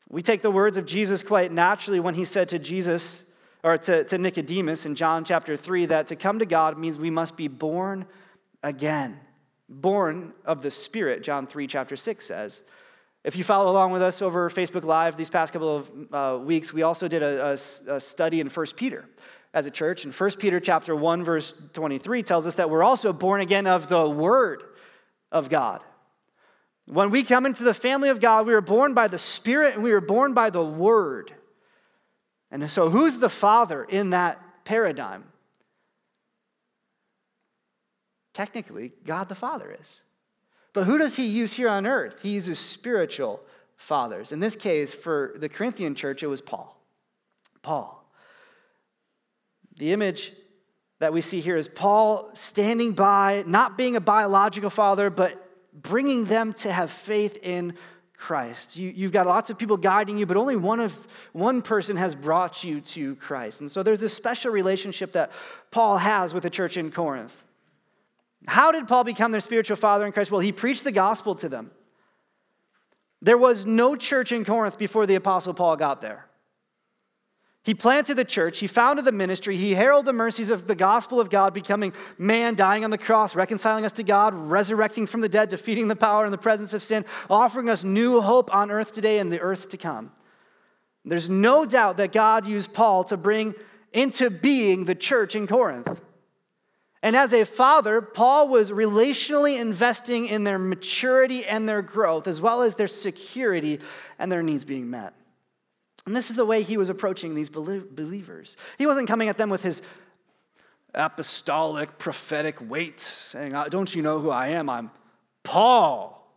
We 0.09 0.23
take 0.23 0.41
the 0.41 0.49
words 0.49 0.77
of 0.77 0.87
Jesus 0.87 1.21
quite 1.21 1.51
naturally 1.51 1.99
when 1.99 2.15
he 2.15 2.25
said 2.25 2.49
to 2.49 2.57
Jesus, 2.57 3.23
or 3.63 3.77
to, 3.77 4.03
to 4.05 4.17
Nicodemus 4.17 4.87
in 4.87 4.95
John 4.95 5.25
chapter 5.25 5.55
3, 5.55 5.85
that 5.85 6.07
to 6.07 6.15
come 6.15 6.39
to 6.39 6.47
God 6.47 6.79
means 6.79 6.97
we 6.97 7.11
must 7.11 7.37
be 7.37 7.47
born 7.47 8.07
again 8.63 9.19
born 9.71 10.33
of 10.45 10.61
the 10.61 10.69
Spirit, 10.69 11.23
John 11.23 11.47
3, 11.47 11.65
chapter 11.65 11.95
6 11.95 12.25
says. 12.25 12.63
If 13.23 13.35
you 13.35 13.43
follow 13.43 13.71
along 13.71 13.91
with 13.91 14.01
us 14.01 14.21
over 14.21 14.49
Facebook 14.49 14.83
Live 14.83 15.15
these 15.15 15.29
past 15.29 15.53
couple 15.53 15.77
of 15.77 16.13
uh, 16.13 16.43
weeks, 16.43 16.73
we 16.73 16.81
also 16.81 17.07
did 17.07 17.23
a, 17.23 17.57
a, 17.87 17.93
a 17.95 18.01
study 18.01 18.39
in 18.39 18.47
1 18.47 18.65
Peter 18.75 19.05
as 19.53 19.65
a 19.65 19.71
church. 19.71 20.03
And 20.03 20.13
1 20.13 20.31
Peter 20.39 20.59
chapter 20.59 20.95
1, 20.95 21.23
verse 21.23 21.53
23 21.73 22.23
tells 22.23 22.47
us 22.47 22.55
that 22.55 22.69
we're 22.69 22.83
also 22.83 23.13
born 23.13 23.41
again 23.41 23.67
of 23.67 23.87
the 23.87 24.09
Word 24.09 24.63
of 25.31 25.49
God. 25.49 25.81
When 26.87 27.11
we 27.11 27.23
come 27.23 27.45
into 27.45 27.63
the 27.63 27.73
family 27.73 28.09
of 28.09 28.19
God, 28.19 28.47
we 28.47 28.53
are 28.53 28.61
born 28.61 28.93
by 28.93 29.07
the 29.07 29.17
Spirit 29.17 29.75
and 29.75 29.83
we 29.83 29.91
are 29.91 30.01
born 30.01 30.33
by 30.33 30.49
the 30.49 30.65
Word. 30.65 31.31
And 32.49 32.69
so, 32.69 32.89
who's 32.89 33.19
the 33.19 33.29
Father 33.29 33.83
in 33.83 34.09
that 34.09 34.41
paradigm? 34.65 35.23
Technically, 38.33 38.93
God 39.05 39.29
the 39.29 39.35
Father 39.35 39.75
is. 39.79 40.01
But 40.73 40.85
who 40.85 40.97
does 40.97 41.15
he 41.15 41.25
use 41.25 41.53
here 41.53 41.69
on 41.69 41.85
earth? 41.85 42.19
He 42.21 42.29
uses 42.29 42.57
spiritual 42.57 43.41
fathers. 43.75 44.31
In 44.31 44.39
this 44.39 44.55
case, 44.55 44.93
for 44.93 45.33
the 45.37 45.49
Corinthian 45.49 45.95
church, 45.95 46.23
it 46.23 46.27
was 46.27 46.41
Paul. 46.41 46.79
Paul. 47.61 47.97
The 49.77 49.91
image 49.91 50.31
that 50.99 51.11
we 51.11 51.21
see 51.21 51.41
here 51.41 51.57
is 51.57 51.67
Paul 51.67 52.29
standing 52.33 52.93
by, 52.93 53.43
not 53.47 53.77
being 53.77 53.95
a 53.95 54.01
biological 54.01 54.69
father, 54.69 55.09
but 55.09 55.49
bringing 55.73 56.25
them 56.25 56.53
to 56.53 56.71
have 56.71 56.91
faith 56.91 57.37
in 57.41 57.73
Christ. 58.15 58.77
You, 58.77 59.05
have 59.05 59.11
got 59.11 59.25
lots 59.25 59.49
of 59.49 59.57
people 59.57 59.77
guiding 59.77 60.19
you, 60.19 60.27
but 60.27 60.37
only 60.37 60.55
one 60.55 60.79
of 60.79 60.95
one 61.33 61.63
person 61.63 61.97
has 61.97 62.13
brought 62.13 62.63
you 62.63 62.79
to 62.81 63.15
Christ. 63.15 63.61
And 63.61 63.71
so 63.71 63.81
there's 63.81 63.99
this 63.99 64.13
special 64.13 64.51
relationship 64.51 65.13
that 65.13 65.31
Paul 65.71 65.97
has 65.97 66.31
with 66.31 66.43
the 66.43 66.49
church 66.51 66.77
in 66.77 66.91
Corinth. 66.91 67.35
How 68.47 68.71
did 68.71 68.87
Paul 68.87 69.03
become 69.03 69.31
their 69.31 69.41
spiritual 69.41 69.77
father 69.77 70.05
in 70.05 70.11
Christ? 70.11 70.31
Well, 70.31 70.39
he 70.39 70.51
preached 70.51 70.83
the 70.83 70.91
gospel 70.91 71.35
to 71.35 71.49
them. 71.49 71.71
There 73.21 73.37
was 73.37 73.65
no 73.65 73.95
church 73.95 74.31
in 74.31 74.43
Corinth 74.43 74.77
before 74.77 75.05
the 75.05 75.15
Apostle 75.15 75.53
Paul 75.53 75.75
got 75.75 76.01
there. 76.01 76.25
He 77.63 77.75
planted 77.75 78.15
the 78.15 78.25
church, 78.25 78.57
he 78.57 78.65
founded 78.65 79.05
the 79.05 79.11
ministry, 79.11 79.55
he 79.55 79.75
heralded 79.75 80.07
the 80.07 80.13
mercies 80.13 80.49
of 80.49 80.65
the 80.65 80.73
gospel 80.73 81.19
of 81.19 81.29
God, 81.29 81.53
becoming 81.53 81.93
man, 82.17 82.55
dying 82.55 82.83
on 82.83 82.89
the 82.89 82.97
cross, 82.97 83.35
reconciling 83.35 83.85
us 83.85 83.91
to 83.93 84.03
God, 84.03 84.33
resurrecting 84.33 85.05
from 85.05 85.21
the 85.21 85.29
dead, 85.29 85.49
defeating 85.49 85.87
the 85.87 85.95
power 85.95 86.23
and 86.23 86.33
the 86.33 86.39
presence 86.39 86.73
of 86.73 86.81
sin, 86.81 87.05
offering 87.29 87.69
us 87.69 87.83
new 87.83 88.19
hope 88.19 88.51
on 88.53 88.71
earth 88.71 88.93
today 88.93 89.19
and 89.19 89.31
the 89.31 89.39
earth 89.39 89.69
to 89.69 89.77
come. 89.77 90.11
There's 91.05 91.29
no 91.29 91.65
doubt 91.67 91.97
that 91.97 92.11
God 92.11 92.47
used 92.47 92.73
Paul 92.73 93.03
to 93.05 93.17
bring 93.17 93.53
into 93.93 94.31
being 94.31 94.85
the 94.85 94.95
church 94.95 95.35
in 95.35 95.45
Corinth. 95.45 96.01
And 97.03 97.15
as 97.15 97.33
a 97.33 97.45
father, 97.45 97.99
Paul 98.01 98.47
was 98.47 98.69
relationally 98.69 99.59
investing 99.59 100.27
in 100.27 100.43
their 100.43 100.59
maturity 100.59 101.45
and 101.45 101.67
their 101.67 101.81
growth, 101.81 102.27
as 102.27 102.39
well 102.39 102.61
as 102.61 102.75
their 102.75 102.87
security 102.87 103.79
and 104.19 104.31
their 104.31 104.43
needs 104.43 104.63
being 104.63 104.89
met. 104.89 105.13
And 106.05 106.15
this 106.15 106.29
is 106.29 106.35
the 106.35 106.45
way 106.45 106.61
he 106.61 106.77
was 106.77 106.89
approaching 106.89 107.35
these 107.35 107.49
believers. 107.49 108.57
He 108.77 108.85
wasn't 108.85 109.07
coming 109.07 109.29
at 109.29 109.37
them 109.37 109.49
with 109.49 109.63
his 109.63 109.81
apostolic, 110.93 111.97
prophetic 111.97 112.57
weight, 112.61 112.99
saying, 112.99 113.55
uh, 113.55 113.65
Don't 113.69 113.93
you 113.93 114.01
know 114.01 114.19
who 114.19 114.29
I 114.29 114.49
am? 114.49 114.69
I'm 114.69 114.91
Paul, 115.43 116.27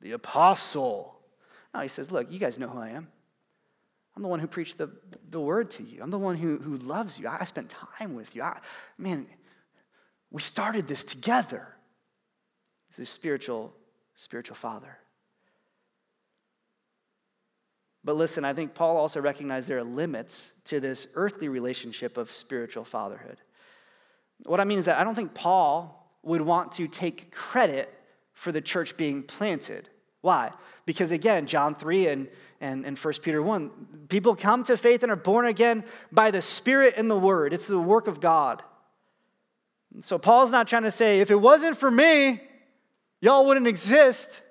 the 0.00 0.12
apostle. 0.12 1.14
No, 1.74 1.80
he 1.80 1.88
says, 1.88 2.10
Look, 2.10 2.30
you 2.30 2.38
guys 2.38 2.58
know 2.58 2.68
who 2.68 2.78
I 2.78 2.90
am. 2.90 3.08
I'm 4.16 4.22
the 4.22 4.28
one 4.28 4.40
who 4.40 4.48
preached 4.48 4.78
the, 4.78 4.90
the 5.30 5.40
word 5.40 5.70
to 5.72 5.82
you. 5.84 6.02
I'm 6.02 6.10
the 6.10 6.18
one 6.18 6.36
who, 6.36 6.58
who 6.58 6.76
loves 6.78 7.18
you. 7.18 7.28
I, 7.28 7.38
I 7.40 7.44
spent 7.44 7.68
time 7.68 8.14
with 8.14 8.34
you. 8.34 8.42
I, 8.42 8.58
man, 8.96 9.28
we 10.30 10.42
started 10.42 10.86
this 10.86 11.04
together. 11.04 11.66
He's 12.88 13.08
a 13.08 13.10
spiritual, 13.10 13.72
spiritual 14.14 14.56
father. 14.56 14.98
But 18.04 18.16
listen, 18.16 18.44
I 18.44 18.54
think 18.54 18.74
Paul 18.74 18.96
also 18.96 19.20
recognized 19.20 19.68
there 19.68 19.78
are 19.78 19.84
limits 19.84 20.52
to 20.64 20.80
this 20.80 21.08
earthly 21.14 21.48
relationship 21.48 22.16
of 22.16 22.32
spiritual 22.32 22.84
fatherhood. 22.84 23.38
What 24.44 24.60
I 24.60 24.64
mean 24.64 24.78
is 24.78 24.84
that 24.84 24.98
I 24.98 25.04
don't 25.04 25.14
think 25.14 25.34
Paul 25.34 25.94
would 26.22 26.40
want 26.40 26.72
to 26.72 26.86
take 26.86 27.32
credit 27.32 27.92
for 28.34 28.52
the 28.52 28.60
church 28.60 28.96
being 28.96 29.22
planted. 29.22 29.88
Why? 30.20 30.52
Because 30.86 31.12
again, 31.12 31.46
John 31.46 31.74
3 31.74 32.08
and, 32.08 32.28
and, 32.60 32.86
and 32.86 32.98
1 32.98 33.14
Peter 33.22 33.42
1, 33.42 33.70
people 34.08 34.36
come 34.36 34.62
to 34.64 34.76
faith 34.76 35.02
and 35.02 35.12
are 35.12 35.16
born 35.16 35.46
again 35.46 35.84
by 36.12 36.30
the 36.30 36.42
Spirit 36.42 36.94
and 36.96 37.10
the 37.10 37.18
Word. 37.18 37.52
It's 37.52 37.66
the 37.66 37.78
work 37.78 38.06
of 38.06 38.20
God. 38.20 38.62
So 40.00 40.18
Paul's 40.18 40.50
not 40.50 40.68
trying 40.68 40.84
to 40.84 40.90
say, 40.90 41.20
if 41.20 41.30
it 41.30 41.40
wasn't 41.40 41.76
for 41.76 41.90
me, 41.90 42.40
y'all 43.20 43.46
wouldn't 43.46 43.66
exist. 43.66 44.42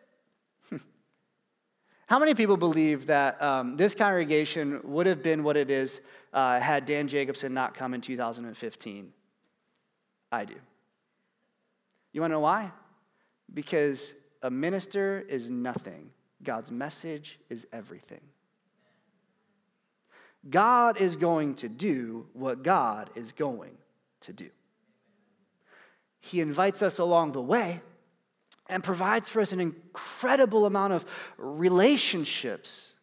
How 2.08 2.20
many 2.20 2.34
people 2.34 2.58
believe 2.58 3.08
that 3.08 3.42
um, 3.42 3.78
this 3.78 3.96
congregation 3.96 4.82
would 4.84 5.06
have 5.06 5.24
been 5.24 5.44
what 5.44 5.56
it 5.56 5.70
is 5.70 6.02
uh, 6.34 6.60
had 6.60 6.86
Dan 6.86 7.08
Jacobsen 7.08 7.54
not 7.54 7.74
come 7.74 7.94
in 7.94 8.02
2015? 8.02 9.14
I 10.32 10.46
do. 10.46 10.56
You 12.12 12.22
want 12.22 12.32
to 12.32 12.36
know 12.36 12.42
why? 12.42 12.72
Because 13.54 14.14
a 14.42 14.52
minister 14.52 15.24
is 15.30 15.50
nothing, 15.50 16.10
God's 16.44 16.72
message 16.72 17.40
is 17.50 17.66
everything. 17.72 18.22
God 20.50 21.02
is 21.02 21.16
going 21.16 21.56
to 21.56 21.70
do 21.70 22.28
what 22.34 22.64
God 22.64 23.10
is 23.16 23.32
going 23.32 23.78
to 24.22 24.34
do. 24.34 24.50
He 26.20 26.42
invites 26.42 26.82
us 26.82 27.00
along 27.00 27.32
the 27.32 27.42
way 27.42 27.82
and 28.70 28.84
provides 28.84 29.30
for 29.30 29.40
us 29.40 29.52
an 29.52 29.60
incredible 29.60 30.66
amount 30.66 30.94
of 30.94 31.06
relationships 31.38 32.96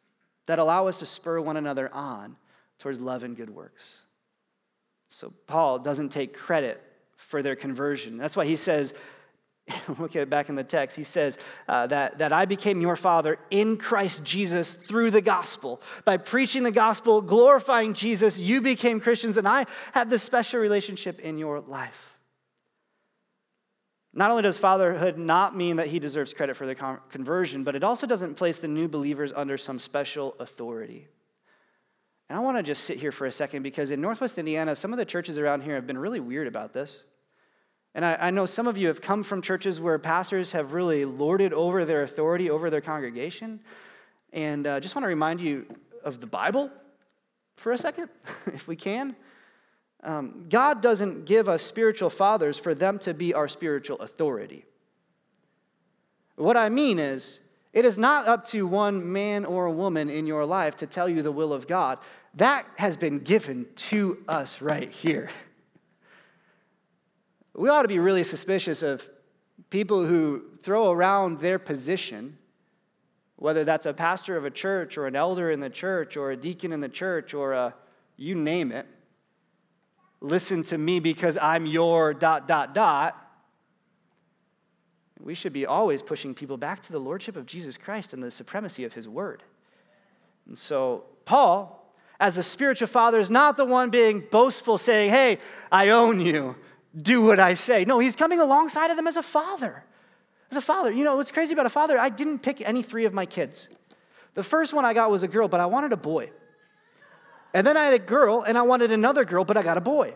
that 0.46 0.58
allow 0.58 0.88
us 0.88 0.98
to 0.98 1.06
spur 1.06 1.40
one 1.40 1.56
another 1.56 1.92
on 1.92 2.36
towards 2.78 3.00
love 3.00 3.22
and 3.22 3.36
good 3.36 3.50
works. 3.50 4.02
So 5.08 5.32
Paul 5.46 5.78
doesn't 5.78 6.10
take 6.10 6.34
credit 6.34 6.82
for 7.16 7.42
their 7.42 7.56
conversion. 7.56 8.18
That's 8.18 8.36
why 8.36 8.44
he 8.44 8.56
says, 8.56 8.92
look 9.98 10.14
at 10.16 10.22
it 10.22 10.30
back 10.30 10.48
in 10.48 10.54
the 10.54 10.64
text, 10.64 10.96
he 10.96 11.04
says 11.04 11.38
uh, 11.68 11.86
that, 11.86 12.18
that 12.18 12.32
I 12.32 12.44
became 12.44 12.80
your 12.80 12.96
father 12.96 13.38
in 13.50 13.76
Christ 13.76 14.22
Jesus 14.22 14.74
through 14.74 15.10
the 15.10 15.22
gospel. 15.22 15.80
By 16.04 16.18
preaching 16.18 16.62
the 16.62 16.70
gospel, 16.70 17.22
glorifying 17.22 17.94
Jesus, 17.94 18.38
you 18.38 18.60
became 18.60 19.00
Christians, 19.00 19.36
and 19.36 19.48
I 19.48 19.66
have 19.92 20.10
this 20.10 20.22
special 20.22 20.60
relationship 20.60 21.20
in 21.20 21.38
your 21.38 21.60
life. 21.60 22.13
Not 24.16 24.30
only 24.30 24.44
does 24.44 24.56
fatherhood 24.56 25.18
not 25.18 25.56
mean 25.56 25.76
that 25.76 25.88
he 25.88 25.98
deserves 25.98 26.32
credit 26.32 26.56
for 26.56 26.66
the 26.66 26.76
conversion, 27.10 27.64
but 27.64 27.74
it 27.74 27.82
also 27.82 28.06
doesn't 28.06 28.36
place 28.36 28.58
the 28.58 28.68
new 28.68 28.86
believers 28.86 29.32
under 29.34 29.58
some 29.58 29.80
special 29.80 30.36
authority. 30.38 31.08
And 32.28 32.38
I 32.38 32.40
want 32.40 32.56
to 32.56 32.62
just 32.62 32.84
sit 32.84 32.98
here 32.98 33.10
for 33.10 33.26
a 33.26 33.32
second 33.32 33.64
because 33.64 33.90
in 33.90 34.00
Northwest 34.00 34.38
Indiana, 34.38 34.76
some 34.76 34.92
of 34.92 34.98
the 34.98 35.04
churches 35.04 35.36
around 35.36 35.62
here 35.62 35.74
have 35.74 35.86
been 35.86 35.98
really 35.98 36.20
weird 36.20 36.46
about 36.46 36.72
this. 36.72 37.02
And 37.94 38.04
I, 38.04 38.14
I 38.14 38.30
know 38.30 38.46
some 38.46 38.68
of 38.68 38.78
you 38.78 38.86
have 38.88 39.00
come 39.00 39.24
from 39.24 39.42
churches 39.42 39.80
where 39.80 39.98
pastors 39.98 40.52
have 40.52 40.72
really 40.72 41.04
lorded 41.04 41.52
over 41.52 41.84
their 41.84 42.02
authority 42.02 42.50
over 42.50 42.70
their 42.70 42.80
congregation. 42.80 43.60
And 44.32 44.66
I 44.66 44.76
uh, 44.76 44.80
just 44.80 44.94
want 44.94 45.04
to 45.04 45.08
remind 45.08 45.40
you 45.40 45.66
of 46.04 46.20
the 46.20 46.26
Bible 46.26 46.70
for 47.56 47.72
a 47.72 47.78
second, 47.78 48.08
if 48.46 48.66
we 48.68 48.76
can. 48.76 49.16
Um, 50.04 50.46
God 50.50 50.82
doesn't 50.82 51.24
give 51.24 51.48
us 51.48 51.62
spiritual 51.62 52.10
fathers 52.10 52.58
for 52.58 52.74
them 52.74 52.98
to 53.00 53.14
be 53.14 53.34
our 53.34 53.48
spiritual 53.48 53.98
authority. 53.98 54.64
What 56.36 56.56
I 56.56 56.68
mean 56.68 56.98
is, 56.98 57.40
it 57.72 57.84
is 57.84 57.98
not 57.98 58.28
up 58.28 58.46
to 58.48 58.66
one 58.66 59.12
man 59.12 59.44
or 59.44 59.66
a 59.66 59.72
woman 59.72 60.08
in 60.08 60.26
your 60.26 60.44
life 60.44 60.76
to 60.76 60.86
tell 60.86 61.08
you 61.08 61.22
the 61.22 61.32
will 61.32 61.52
of 61.52 61.66
God. 61.66 61.98
That 62.34 62.66
has 62.76 62.96
been 62.96 63.20
given 63.20 63.66
to 63.76 64.22
us 64.28 64.60
right 64.60 64.90
here. 64.90 65.30
We 67.56 67.68
ought 67.68 67.82
to 67.82 67.88
be 67.88 68.00
really 68.00 68.24
suspicious 68.24 68.82
of 68.82 69.08
People 69.70 70.06
who 70.06 70.42
throw 70.62 70.90
around 70.90 71.40
their 71.40 71.58
position, 71.58 72.38
whether 73.36 73.64
that's 73.64 73.86
a 73.86 73.92
pastor 73.92 74.36
of 74.36 74.44
a 74.44 74.50
church 74.50 74.96
or 74.96 75.06
an 75.06 75.16
elder 75.16 75.50
in 75.50 75.60
the 75.60 75.70
church 75.70 76.16
or 76.16 76.30
a 76.30 76.36
deacon 76.36 76.72
in 76.72 76.80
the 76.80 76.88
church 76.88 77.34
or 77.34 77.52
a 77.52 77.74
you 78.16 78.34
name 78.34 78.70
it, 78.70 78.86
listen 80.24 80.62
to 80.64 80.78
me 80.78 81.00
because 81.00 81.36
I'm 81.36 81.66
your 81.66 82.14
dot, 82.14 82.48
dot, 82.48 82.74
dot. 82.74 83.20
We 85.20 85.34
should 85.34 85.52
be 85.52 85.66
always 85.66 86.02
pushing 86.02 86.34
people 86.34 86.56
back 86.56 86.82
to 86.82 86.92
the 86.92 86.98
lordship 86.98 87.36
of 87.36 87.46
Jesus 87.46 87.76
Christ 87.76 88.12
and 88.12 88.22
the 88.22 88.30
supremacy 88.30 88.84
of 88.84 88.92
his 88.92 89.08
word. 89.08 89.42
And 90.46 90.56
so, 90.56 91.04
Paul, 91.24 91.94
as 92.18 92.34
the 92.34 92.42
spiritual 92.42 92.88
father, 92.88 93.20
is 93.20 93.30
not 93.30 93.56
the 93.56 93.64
one 93.64 93.90
being 93.90 94.24
boastful, 94.30 94.78
saying, 94.78 95.10
Hey, 95.10 95.38
I 95.70 95.90
own 95.90 96.20
you, 96.20 96.56
do 96.96 97.22
what 97.22 97.40
I 97.40 97.54
say. 97.54 97.84
No, 97.84 97.98
he's 97.98 98.16
coming 98.16 98.40
alongside 98.40 98.90
of 98.90 98.96
them 98.96 99.06
as 99.06 99.16
a 99.16 99.22
father. 99.22 99.84
As 100.50 100.56
a 100.56 100.62
father. 100.62 100.90
You 100.92 101.04
know 101.04 101.16
what's 101.16 101.30
crazy 101.30 101.52
about 101.52 101.66
a 101.66 101.70
father? 101.70 101.98
I 101.98 102.08
didn't 102.08 102.40
pick 102.40 102.60
any 102.60 102.82
three 102.82 103.04
of 103.04 103.14
my 103.14 103.26
kids. 103.26 103.68
The 104.34 104.42
first 104.42 104.72
one 104.72 104.84
I 104.84 104.94
got 104.94 105.10
was 105.10 105.22
a 105.22 105.28
girl, 105.28 105.48
but 105.48 105.60
I 105.60 105.66
wanted 105.66 105.92
a 105.92 105.96
boy. 105.96 106.30
And 107.54 107.64
then 107.64 107.76
I 107.76 107.84
had 107.84 107.94
a 107.94 107.98
girl, 107.98 108.42
and 108.42 108.58
I 108.58 108.62
wanted 108.62 108.90
another 108.90 109.24
girl, 109.24 109.44
but 109.44 109.56
I 109.56 109.62
got 109.62 109.78
a 109.78 109.80
boy. 109.80 110.06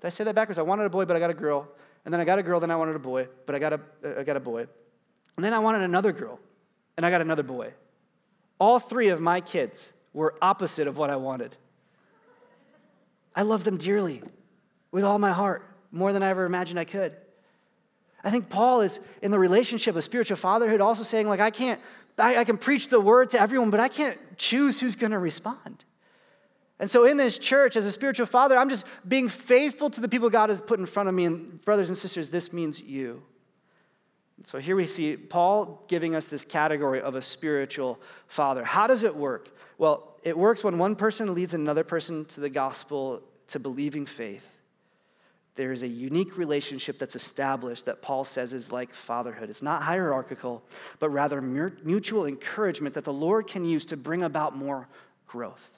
Did 0.00 0.06
I 0.06 0.10
say 0.10 0.24
that 0.24 0.34
backwards? 0.34 0.58
I 0.58 0.62
wanted 0.62 0.84
a 0.84 0.90
boy, 0.90 1.04
but 1.04 1.16
I 1.16 1.20
got 1.20 1.30
a 1.30 1.34
girl. 1.34 1.68
And 2.04 2.12
then 2.12 2.20
I 2.20 2.24
got 2.24 2.38
a 2.38 2.42
girl, 2.42 2.60
then 2.60 2.72
I 2.72 2.76
wanted 2.76 2.96
a 2.96 2.98
boy, 2.98 3.28
but 3.46 3.54
I 3.54 3.58
got 3.58 3.72
a, 3.72 3.80
uh, 4.04 4.20
I 4.20 4.24
got 4.24 4.36
a 4.36 4.40
boy. 4.40 4.66
And 5.36 5.44
then 5.44 5.54
I 5.54 5.60
wanted 5.60 5.82
another 5.82 6.12
girl, 6.12 6.38
and 6.96 7.06
I 7.06 7.10
got 7.10 7.20
another 7.20 7.44
boy. 7.44 7.72
All 8.58 8.78
three 8.78 9.08
of 9.08 9.20
my 9.20 9.40
kids 9.40 9.92
were 10.12 10.34
opposite 10.42 10.86
of 10.86 10.96
what 10.96 11.08
I 11.08 11.16
wanted. 11.16 11.56
I 13.34 13.42
love 13.42 13.64
them 13.64 13.78
dearly 13.78 14.22
with 14.90 15.04
all 15.04 15.18
my 15.18 15.32
heart, 15.32 15.66
more 15.90 16.12
than 16.12 16.22
I 16.22 16.28
ever 16.30 16.44
imagined 16.44 16.78
I 16.78 16.84
could. 16.84 17.16
I 18.24 18.30
think 18.30 18.48
Paul 18.48 18.80
is 18.80 18.98
in 19.22 19.30
the 19.30 19.38
relationship 19.38 19.96
of 19.96 20.02
spiritual 20.02 20.36
fatherhood 20.36 20.80
also 20.80 21.02
saying, 21.02 21.28
like, 21.28 21.40
I 21.40 21.50
can't, 21.50 21.80
I, 22.18 22.38
I 22.38 22.44
can 22.44 22.58
preach 22.58 22.88
the 22.88 23.00
word 23.00 23.30
to 23.30 23.40
everyone, 23.40 23.70
but 23.70 23.80
I 23.80 23.88
can't 23.88 24.18
choose 24.36 24.80
who's 24.80 24.96
going 24.96 25.12
to 25.12 25.18
respond. 25.18 25.83
And 26.80 26.90
so, 26.90 27.04
in 27.04 27.16
this 27.16 27.38
church, 27.38 27.76
as 27.76 27.86
a 27.86 27.92
spiritual 27.92 28.26
father, 28.26 28.56
I'm 28.56 28.68
just 28.68 28.84
being 29.06 29.28
faithful 29.28 29.90
to 29.90 30.00
the 30.00 30.08
people 30.08 30.28
God 30.28 30.50
has 30.50 30.60
put 30.60 30.80
in 30.80 30.86
front 30.86 31.08
of 31.08 31.14
me. 31.14 31.24
And, 31.24 31.60
brothers 31.64 31.88
and 31.88 31.96
sisters, 31.96 32.30
this 32.30 32.52
means 32.52 32.80
you. 32.80 33.22
So 34.42 34.58
here 34.58 34.76
we 34.76 34.86
see 34.86 35.16
Paul 35.16 35.84
giving 35.88 36.14
us 36.14 36.24
this 36.26 36.44
category 36.44 37.00
of 37.00 37.14
a 37.14 37.22
spiritual 37.22 38.00
father. 38.26 38.64
How 38.64 38.86
does 38.86 39.02
it 39.02 39.14
work? 39.14 39.48
Well, 39.78 40.18
it 40.22 40.36
works 40.36 40.64
when 40.64 40.76
one 40.76 40.96
person 40.96 41.34
leads 41.34 41.54
another 41.54 41.84
person 41.84 42.24
to 42.26 42.40
the 42.40 42.50
gospel, 42.50 43.22
to 43.48 43.58
believing 43.58 44.06
faith. 44.06 44.46
There 45.54 45.70
is 45.70 45.84
a 45.84 45.88
unique 45.88 46.36
relationship 46.36 46.98
that's 46.98 47.14
established 47.14 47.86
that 47.86 48.02
Paul 48.02 48.24
says 48.24 48.52
is 48.52 48.72
like 48.72 48.92
fatherhood. 48.92 49.50
It's 49.50 49.62
not 49.62 49.82
hierarchical, 49.84 50.64
but 50.98 51.10
rather 51.10 51.40
mutual 51.40 52.26
encouragement 52.26 52.96
that 52.96 53.04
the 53.04 53.12
Lord 53.12 53.46
can 53.46 53.64
use 53.64 53.86
to 53.86 53.96
bring 53.96 54.24
about 54.24 54.56
more 54.56 54.88
growth. 55.28 55.70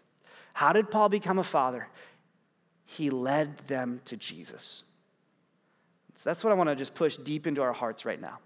How 0.56 0.72
did 0.72 0.90
Paul 0.90 1.10
become 1.10 1.38
a 1.38 1.44
father? 1.44 1.86
He 2.86 3.10
led 3.10 3.58
them 3.66 4.00
to 4.06 4.16
Jesus. 4.16 4.84
So 6.14 6.22
that's 6.24 6.42
what 6.42 6.50
I 6.50 6.56
want 6.56 6.70
to 6.70 6.74
just 6.74 6.94
push 6.94 7.18
deep 7.18 7.46
into 7.46 7.60
our 7.60 7.74
hearts 7.74 8.06
right 8.06 8.18
now. 8.18 8.38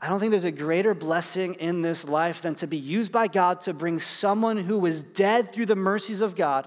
I 0.00 0.08
don't 0.08 0.18
think 0.18 0.30
there's 0.30 0.44
a 0.44 0.50
greater 0.50 0.94
blessing 0.94 1.56
in 1.56 1.82
this 1.82 2.06
life 2.06 2.40
than 2.40 2.54
to 2.54 2.66
be 2.66 2.78
used 2.78 3.12
by 3.12 3.28
God 3.28 3.60
to 3.62 3.74
bring 3.74 4.00
someone 4.00 4.56
who 4.56 4.78
was 4.78 5.02
dead 5.02 5.52
through 5.52 5.66
the 5.66 5.76
mercies 5.76 6.22
of 6.22 6.34
God 6.34 6.66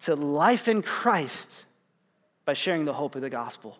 to 0.00 0.16
life 0.16 0.66
in 0.66 0.82
Christ 0.82 1.66
by 2.46 2.54
sharing 2.54 2.84
the 2.84 2.94
hope 2.94 3.14
of 3.14 3.22
the 3.22 3.30
gospel. 3.30 3.78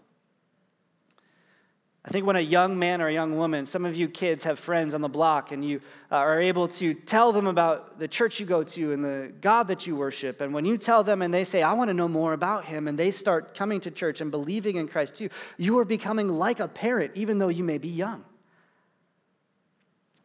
I 2.07 2.11
think 2.11 2.25
when 2.25 2.37
a 2.37 2.41
young 2.41 2.79
man 2.79 3.03
or 3.03 3.09
a 3.09 3.13
young 3.13 3.37
woman, 3.37 3.67
some 3.67 3.85
of 3.85 3.97
you 3.97 4.09
kids 4.09 4.45
have 4.45 4.61
friends 4.61 4.95
on 4.95 5.01
the 5.01 5.09
block, 5.09 5.51
and 5.51 5.65
you 5.65 5.81
uh, 6.13 6.17
are 6.17 6.41
able 6.41 6.69
to 6.69 6.95
tell 6.95 7.33
them 7.33 7.49
about 7.49 7.99
the 7.99 8.07
church 8.07 8.39
you 8.39 8.47
go 8.47 8.63
to 8.63 8.93
and 8.93 9.05
the 9.05 9.33
God 9.41 9.67
that 9.69 9.89
you 9.89 9.97
worship. 9.97 10.41
And 10.41 10.55
when 10.55 10.65
you 10.65 10.79
tell 10.79 11.03
them 11.03 11.21
and 11.21 11.35
they 11.35 11.43
say, 11.43 11.63
I 11.63 11.73
want 11.73 11.89
to 11.89 11.95
know 11.95 12.07
more 12.07 12.33
about 12.33 12.65
him, 12.65 12.87
and 12.87 12.97
they 12.97 13.11
start 13.11 13.57
coming 13.57 13.81
to 13.81 13.91
church 13.91 14.21
and 14.21 14.31
believing 14.31 14.77
in 14.77 14.87
Christ 14.87 15.17
too, 15.17 15.31
you 15.57 15.81
are 15.81 15.85
becoming 15.85 16.29
like 16.29 16.61
a 16.61 16.69
parent, 16.69 17.11
even 17.17 17.39
though 17.39 17.49
you 17.49 17.65
may 17.65 17.79
be 17.79 17.89
young. 17.89 18.25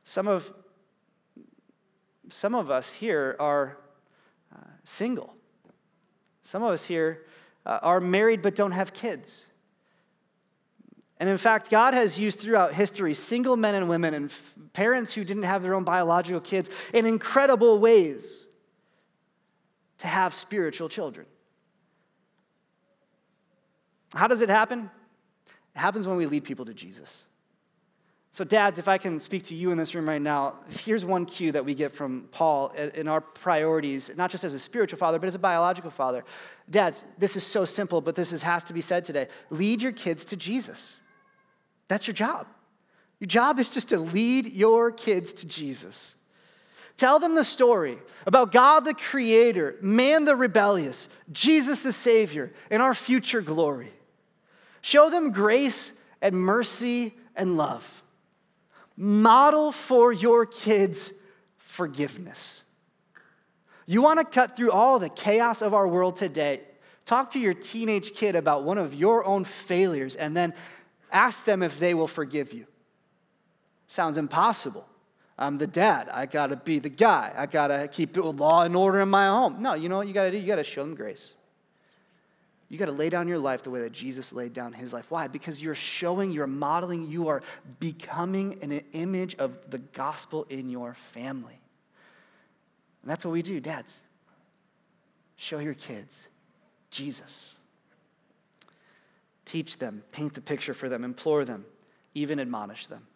Some 0.04 0.28
of, 0.28 0.54
some 2.30 2.54
of 2.54 2.70
us 2.70 2.94
here 2.94 3.36
are 3.40 3.78
uh, 4.56 4.60
single. 4.84 5.34
Some 6.44 6.62
of 6.62 6.70
us 6.70 6.86
here 6.86 7.26
uh, 7.66 7.80
are 7.82 8.00
married 8.00 8.44
but 8.44 8.56
don't 8.56 8.74
have 8.74 8.94
kids. 8.94 9.48
And 11.22 11.30
in 11.30 11.38
fact, 11.38 11.70
God 11.70 11.94
has 11.94 12.18
used 12.18 12.40
throughout 12.40 12.74
history 12.74 13.14
single 13.14 13.56
men 13.56 13.76
and 13.76 13.88
women 13.88 14.16
and 14.16 14.32
f- 14.32 14.56
parents 14.74 15.14
who 15.14 15.24
didn't 15.24 15.44
have 15.44 15.62
their 15.62 15.76
own 15.76 15.84
biological 15.84 16.42
kids 16.42 16.68
in 16.96 17.06
incredible 17.06 17.78
ways 17.78 18.48
to 20.00 20.08
have 20.08 20.34
spiritual 20.34 20.90
children. 20.90 21.28
How 24.16 24.26
does 24.26 24.42
it 24.42 24.50
happen? 24.50 24.90
It 25.76 25.80
happens 25.80 26.08
when 26.08 26.18
we 26.18 26.26
lead 26.26 26.44
people 26.44 26.66
to 26.66 26.74
Jesus. 26.74 27.26
So, 28.32 28.44
dads, 28.44 28.80
if 28.80 28.88
I 28.88 28.98
can 28.98 29.20
speak 29.20 29.44
to 29.44 29.56
you 29.56 29.70
in 29.70 29.78
this 29.78 29.94
room 29.94 30.10
right 30.10 30.22
now, 30.22 30.56
here's 30.70 31.06
one 31.06 31.28
cue 31.28 31.52
that 31.52 31.64
we 31.64 31.76
get 31.76 31.94
from 31.94 32.30
Paul 32.32 32.70
in 32.70 33.08
our 33.08 33.22
priorities, 33.22 34.10
not 34.16 34.32
just 34.32 34.44
as 34.44 34.56
a 34.56 34.60
spiritual 34.60 34.98
father, 34.98 35.20
but 35.20 35.28
as 35.28 35.36
a 35.36 35.40
biological 35.40 35.92
father. 35.92 36.26
Dads, 36.68 37.04
this 37.20 37.36
is 37.36 37.44
so 37.44 37.64
simple, 37.64 38.02
but 38.02 38.16
this 38.16 38.34
is, 38.34 38.42
has 38.42 38.64
to 38.64 38.74
be 38.74 38.82
said 38.82 39.06
today. 39.06 39.28
Lead 39.52 39.84
your 39.84 39.92
kids 39.92 40.26
to 40.26 40.36
Jesus. 40.36 40.96
That's 41.92 42.08
your 42.08 42.14
job. 42.14 42.48
Your 43.20 43.28
job 43.28 43.60
is 43.60 43.70
just 43.70 43.90
to 43.90 44.00
lead 44.00 44.54
your 44.54 44.92
kids 44.92 45.34
to 45.34 45.46
Jesus. 45.46 46.16
Tell 46.96 47.20
them 47.20 47.36
the 47.36 47.44
story 47.44 47.98
about 48.26 48.54
God 48.54 48.86
the 48.86 48.94
Creator, 48.94 49.76
man 49.82 50.24
the 50.24 50.38
rebellious, 50.38 51.10
Jesus 51.34 51.80
the 51.80 51.92
Savior, 51.92 52.54
and 52.70 52.82
our 52.82 52.94
future 52.94 53.42
glory. 53.42 53.92
Show 54.80 55.10
them 55.10 55.32
grace 55.32 55.92
and 56.22 56.34
mercy 56.34 57.14
and 57.36 57.58
love 57.58 57.84
model 58.96 59.74
for 59.74 60.14
your 60.14 60.46
kids 60.46 61.12
forgiveness. 61.58 62.64
You 63.86 64.02
want 64.02 64.20
to 64.20 64.24
cut 64.26 64.56
through 64.56 64.72
all 64.72 64.98
the 64.98 65.10
chaos 65.10 65.62
of 65.62 65.74
our 65.74 65.90
world 65.90 66.16
today. 66.16 66.62
Talk 67.06 67.32
to 67.32 67.40
your 67.40 67.54
teenage 67.54 68.14
kid 68.14 68.38
about 68.38 68.64
one 68.64 68.78
of 68.78 68.94
your 68.94 69.26
own 69.26 69.44
failures 69.44 70.16
and 70.16 70.38
then 70.38 70.54
ask 71.12 71.46
them 71.46 71.64
if 71.64 71.80
they 71.80 71.94
will 71.94 72.08
forgive 72.08 72.54
you. 72.54 72.66
Sounds 73.88 74.18
impossible. 74.18 74.88
I'm 75.38 75.58
the 75.58 75.68
dad. 75.68 76.08
I 76.10 76.28
got 76.28 76.48
to 76.48 76.56
be 76.56 76.80
the 76.80 76.90
guy. 76.90 77.34
I 77.36 77.46
got 77.46 77.68
to 77.68 77.88
keep 77.88 78.16
law 78.16 78.62
and 78.62 78.76
order 78.76 79.02
in 79.02 79.10
my 79.10 79.28
home. 79.28 79.62
No, 79.62 79.74
you 79.74 79.90
know 79.90 79.98
what 79.98 80.08
you 80.08 80.14
got 80.14 80.26
to 80.26 80.32
do? 80.32 80.38
You 80.38 80.48
got 80.48 80.58
to 80.58 80.64
show 80.64 80.84
them 80.84 80.96
grace. 80.96 81.34
You 82.70 82.78
got 82.78 82.86
to 82.86 82.94
lay 82.94 83.10
down 83.10 83.28
your 83.28 83.40
life 83.40 83.64
the 83.64 83.70
way 83.70 83.82
that 83.82 83.92
Jesus 83.92 84.32
laid 84.32 84.54
down 84.54 84.72
his 84.72 84.94
life. 84.94 85.06
Why? 85.10 85.28
Because 85.28 85.62
you're 85.62 85.76
showing, 85.76 86.32
you're 86.32 86.48
modeling, 86.48 87.10
you 87.10 87.28
are 87.28 87.42
becoming 87.82 88.60
an 88.62 88.82
image 88.94 89.36
of 89.36 89.58
the 89.70 89.80
gospel 89.80 90.46
in 90.50 90.70
your 90.70 90.96
family. 91.14 91.60
And 93.02 93.12
that's 93.12 93.26
what 93.26 93.32
we 93.32 93.42
do, 93.42 93.60
dads. 93.60 94.00
Show 95.36 95.60
your 95.60 95.74
kids 95.74 96.28
Jesus. 96.92 97.56
Teach 99.46 99.78
them, 99.78 100.04
paint 100.12 100.34
the 100.34 100.42
picture 100.42 100.74
for 100.74 100.88
them, 100.90 101.04
implore 101.04 101.46
them, 101.46 101.66
even 102.14 102.40
admonish 102.40 102.88
them. 102.88 103.08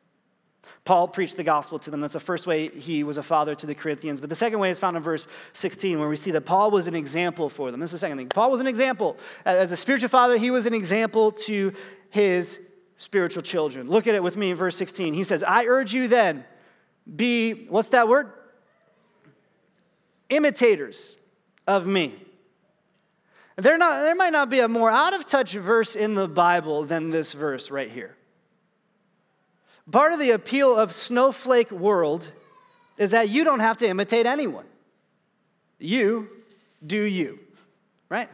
Paul 0.83 1.07
preached 1.07 1.37
the 1.37 1.43
gospel 1.43 1.79
to 1.79 1.91
them. 1.91 2.01
That's 2.01 2.13
the 2.13 2.19
first 2.19 2.47
way 2.47 2.69
he 2.69 3.03
was 3.03 3.17
a 3.17 3.23
father 3.23 3.55
to 3.55 3.65
the 3.65 3.75
Corinthians. 3.75 4.21
But 4.21 4.29
the 4.29 4.35
second 4.35 4.59
way 4.59 4.69
is 4.69 4.79
found 4.79 4.97
in 4.97 5.03
verse 5.03 5.27
16, 5.53 5.99
where 5.99 6.09
we 6.09 6.15
see 6.15 6.31
that 6.31 6.41
Paul 6.41 6.71
was 6.71 6.87
an 6.87 6.95
example 6.95 7.49
for 7.49 7.71
them. 7.71 7.79
This 7.79 7.89
is 7.89 7.93
the 7.93 7.99
second 7.99 8.17
thing. 8.17 8.29
Paul 8.29 8.51
was 8.51 8.61
an 8.61 8.67
example. 8.67 9.17
As 9.45 9.71
a 9.71 9.77
spiritual 9.77 10.09
father, 10.09 10.37
he 10.37 10.51
was 10.51 10.65
an 10.65 10.73
example 10.73 11.31
to 11.31 11.73
his 12.09 12.59
spiritual 12.97 13.43
children. 13.43 13.87
Look 13.87 14.07
at 14.07 14.15
it 14.15 14.23
with 14.23 14.37
me 14.37 14.51
in 14.51 14.57
verse 14.57 14.75
16. 14.75 15.13
He 15.13 15.23
says, 15.23 15.43
I 15.43 15.65
urge 15.65 15.93
you 15.93 16.07
then, 16.07 16.45
be, 17.15 17.65
what's 17.67 17.89
that 17.89 18.07
word? 18.07 18.31
Imitators 20.29 21.17
of 21.67 21.85
me. 21.85 22.24
There, 23.57 23.77
not, 23.77 24.01
there 24.01 24.15
might 24.15 24.33
not 24.33 24.49
be 24.49 24.59
a 24.59 24.67
more 24.67 24.91
out 24.91 25.13
of 25.13 25.27
touch 25.27 25.53
verse 25.53 25.95
in 25.95 26.15
the 26.15 26.27
Bible 26.27 26.83
than 26.83 27.09
this 27.09 27.33
verse 27.33 27.71
right 27.71 27.89
here. 27.89 28.15
Part 29.91 30.13
of 30.13 30.19
the 30.19 30.31
appeal 30.31 30.75
of 30.75 30.93
snowflake 30.93 31.71
world 31.71 32.31
is 32.97 33.11
that 33.11 33.29
you 33.29 33.43
don't 33.43 33.59
have 33.59 33.77
to 33.77 33.87
imitate 33.87 34.25
anyone. 34.25 34.65
You 35.79 36.29
do 36.85 37.01
you, 37.01 37.39
right? 38.09 38.29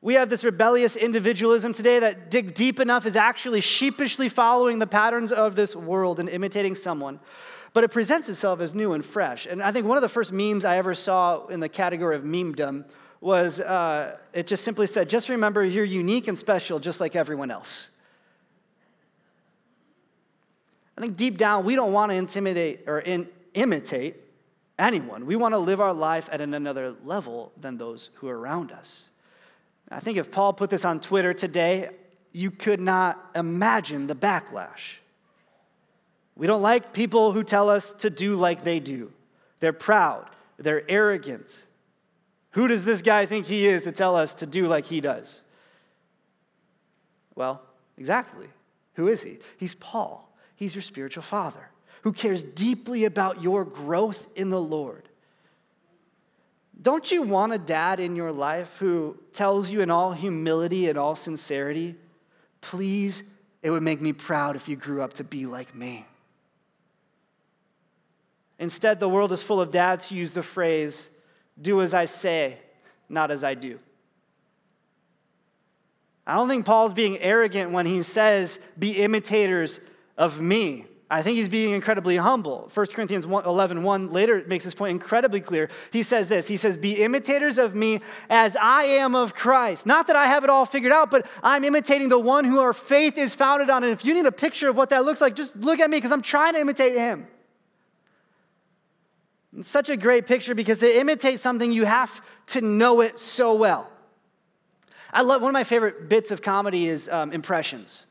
We 0.00 0.14
have 0.14 0.28
this 0.28 0.44
rebellious 0.44 0.94
individualism 0.94 1.72
today 1.72 1.98
that 1.98 2.30
dig 2.30 2.54
deep 2.54 2.78
enough 2.78 3.06
is 3.06 3.16
actually 3.16 3.60
sheepishly 3.60 4.28
following 4.28 4.78
the 4.78 4.86
patterns 4.86 5.32
of 5.32 5.56
this 5.56 5.74
world 5.74 6.20
and 6.20 6.28
imitating 6.28 6.74
someone. 6.76 7.18
But 7.72 7.82
it 7.82 7.88
presents 7.88 8.28
itself 8.28 8.60
as 8.60 8.74
new 8.74 8.92
and 8.92 9.04
fresh. 9.04 9.46
And 9.46 9.62
I 9.62 9.72
think 9.72 9.86
one 9.86 9.96
of 9.96 10.02
the 10.02 10.08
first 10.08 10.32
memes 10.32 10.64
I 10.64 10.76
ever 10.76 10.94
saw 10.94 11.46
in 11.46 11.60
the 11.60 11.68
category 11.68 12.14
of 12.14 12.22
memedom 12.22 12.84
was 13.20 13.60
uh, 13.60 14.16
it 14.32 14.46
just 14.46 14.64
simply 14.64 14.86
said, 14.86 15.08
just 15.08 15.28
remember 15.28 15.64
you're 15.64 15.84
unique 15.84 16.28
and 16.28 16.38
special 16.38 16.78
just 16.78 17.00
like 17.00 17.16
everyone 17.16 17.50
else. 17.50 17.88
I 20.96 21.00
think 21.00 21.16
deep 21.16 21.36
down, 21.36 21.64
we 21.64 21.74
don't 21.74 21.92
want 21.92 22.10
to 22.10 22.16
intimidate 22.16 22.84
or 22.86 23.00
in, 23.00 23.28
imitate 23.54 24.16
anyone. 24.78 25.26
We 25.26 25.36
want 25.36 25.52
to 25.52 25.58
live 25.58 25.80
our 25.80 25.92
life 25.92 26.28
at 26.32 26.40
another 26.40 26.94
level 27.04 27.52
than 27.60 27.76
those 27.76 28.10
who 28.14 28.28
are 28.28 28.38
around 28.38 28.72
us. 28.72 29.08
I 29.90 30.00
think 30.00 30.18
if 30.18 30.30
Paul 30.30 30.52
put 30.52 30.70
this 30.70 30.84
on 30.84 31.00
Twitter 31.00 31.32
today, 31.32 31.90
you 32.32 32.50
could 32.50 32.80
not 32.80 33.30
imagine 33.34 34.06
the 34.06 34.14
backlash. 34.14 34.96
We 36.34 36.46
don't 36.46 36.62
like 36.62 36.92
people 36.92 37.32
who 37.32 37.42
tell 37.42 37.70
us 37.70 37.92
to 37.98 38.10
do 38.10 38.36
like 38.36 38.64
they 38.64 38.80
do. 38.80 39.12
They're 39.60 39.72
proud, 39.72 40.28
they're 40.58 40.88
arrogant. 40.90 41.56
Who 42.56 42.68
does 42.68 42.86
this 42.86 43.02
guy 43.02 43.26
think 43.26 43.44
he 43.44 43.66
is 43.66 43.82
to 43.82 43.92
tell 43.92 44.16
us 44.16 44.32
to 44.34 44.46
do 44.46 44.66
like 44.66 44.86
he 44.86 45.02
does? 45.02 45.42
Well, 47.34 47.60
exactly. 47.98 48.46
Who 48.94 49.08
is 49.08 49.22
he? 49.22 49.40
He's 49.58 49.74
Paul. 49.74 50.26
He's 50.54 50.74
your 50.74 50.80
spiritual 50.80 51.22
father 51.22 51.68
who 52.00 52.14
cares 52.14 52.42
deeply 52.42 53.04
about 53.04 53.42
your 53.42 53.66
growth 53.66 54.26
in 54.34 54.48
the 54.48 54.60
Lord. 54.60 55.06
Don't 56.80 57.12
you 57.12 57.20
want 57.20 57.52
a 57.52 57.58
dad 57.58 58.00
in 58.00 58.16
your 58.16 58.32
life 58.32 58.74
who 58.78 59.18
tells 59.34 59.70
you 59.70 59.82
in 59.82 59.90
all 59.90 60.12
humility 60.12 60.88
and 60.88 60.96
all 60.96 61.14
sincerity, 61.14 61.94
please, 62.62 63.22
it 63.60 63.68
would 63.68 63.82
make 63.82 64.00
me 64.00 64.14
proud 64.14 64.56
if 64.56 64.66
you 64.66 64.76
grew 64.76 65.02
up 65.02 65.12
to 65.14 65.24
be 65.24 65.44
like 65.44 65.74
me? 65.74 66.06
Instead, 68.58 68.98
the 68.98 69.10
world 69.10 69.30
is 69.30 69.42
full 69.42 69.60
of 69.60 69.70
dads 69.70 70.08
who 70.08 70.14
use 70.14 70.30
the 70.30 70.42
phrase, 70.42 71.10
do 71.60 71.80
as 71.80 71.94
I 71.94 72.04
say, 72.04 72.58
not 73.08 73.30
as 73.30 73.44
I 73.44 73.54
do. 73.54 73.78
I 76.26 76.34
don't 76.34 76.48
think 76.48 76.66
Paul's 76.66 76.94
being 76.94 77.18
arrogant 77.18 77.70
when 77.70 77.86
he 77.86 78.02
says, 78.02 78.58
be 78.78 78.92
imitators 78.92 79.78
of 80.18 80.40
me. 80.40 80.86
I 81.08 81.22
think 81.22 81.36
he's 81.36 81.48
being 81.48 81.72
incredibly 81.72 82.16
humble. 82.16 82.68
1 82.74 82.86
Corinthians 82.86 83.26
11 83.26 83.82
1 83.84 84.12
later 84.12 84.42
makes 84.48 84.64
this 84.64 84.74
point 84.74 84.90
incredibly 84.90 85.40
clear. 85.40 85.70
He 85.92 86.02
says 86.02 86.26
this 86.26 86.48
He 86.48 86.56
says, 86.56 86.76
Be 86.76 87.00
imitators 87.00 87.58
of 87.58 87.76
me 87.76 88.00
as 88.28 88.56
I 88.56 88.84
am 88.84 89.14
of 89.14 89.32
Christ. 89.32 89.86
Not 89.86 90.08
that 90.08 90.16
I 90.16 90.26
have 90.26 90.42
it 90.42 90.50
all 90.50 90.66
figured 90.66 90.90
out, 90.90 91.12
but 91.12 91.26
I'm 91.44 91.62
imitating 91.62 92.08
the 92.08 92.18
one 92.18 92.44
who 92.44 92.58
our 92.58 92.72
faith 92.72 93.18
is 93.18 93.36
founded 93.36 93.70
on. 93.70 93.84
And 93.84 93.92
if 93.92 94.04
you 94.04 94.14
need 94.14 94.26
a 94.26 94.32
picture 94.32 94.68
of 94.68 94.76
what 94.76 94.90
that 94.90 95.04
looks 95.04 95.20
like, 95.20 95.36
just 95.36 95.54
look 95.54 95.78
at 95.78 95.88
me 95.88 95.98
because 95.98 96.10
I'm 96.10 96.22
trying 96.22 96.54
to 96.54 96.60
imitate 96.60 96.96
him. 96.96 97.28
It's 99.58 99.68
such 99.68 99.88
a 99.88 99.96
great 99.96 100.26
picture 100.26 100.54
because 100.54 100.80
to 100.80 101.00
imitate 101.00 101.40
something, 101.40 101.72
you 101.72 101.84
have 101.84 102.20
to 102.48 102.60
know 102.60 103.00
it 103.00 103.18
so 103.18 103.54
well. 103.54 103.90
I 105.12 105.22
love 105.22 105.40
one 105.40 105.50
of 105.50 105.54
my 105.54 105.64
favorite 105.64 106.08
bits 106.08 106.30
of 106.30 106.42
comedy 106.42 106.88
is 106.88 107.08
um, 107.08 107.32
impressions. 107.32 108.06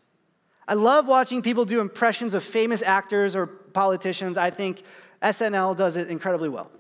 I 0.68 0.74
love 0.74 1.08
watching 1.08 1.44
people 1.44 1.66
do 1.66 1.80
impressions 1.80 2.34
of 2.34 2.44
famous 2.44 2.82
actors 2.82 3.36
or 3.36 3.46
politicians. 3.46 4.38
I 4.38 4.50
think 4.50 4.82
SNL 5.22 5.78
does 5.78 5.98
it 5.98 6.10
incredibly 6.10 6.50
well. 6.50 6.72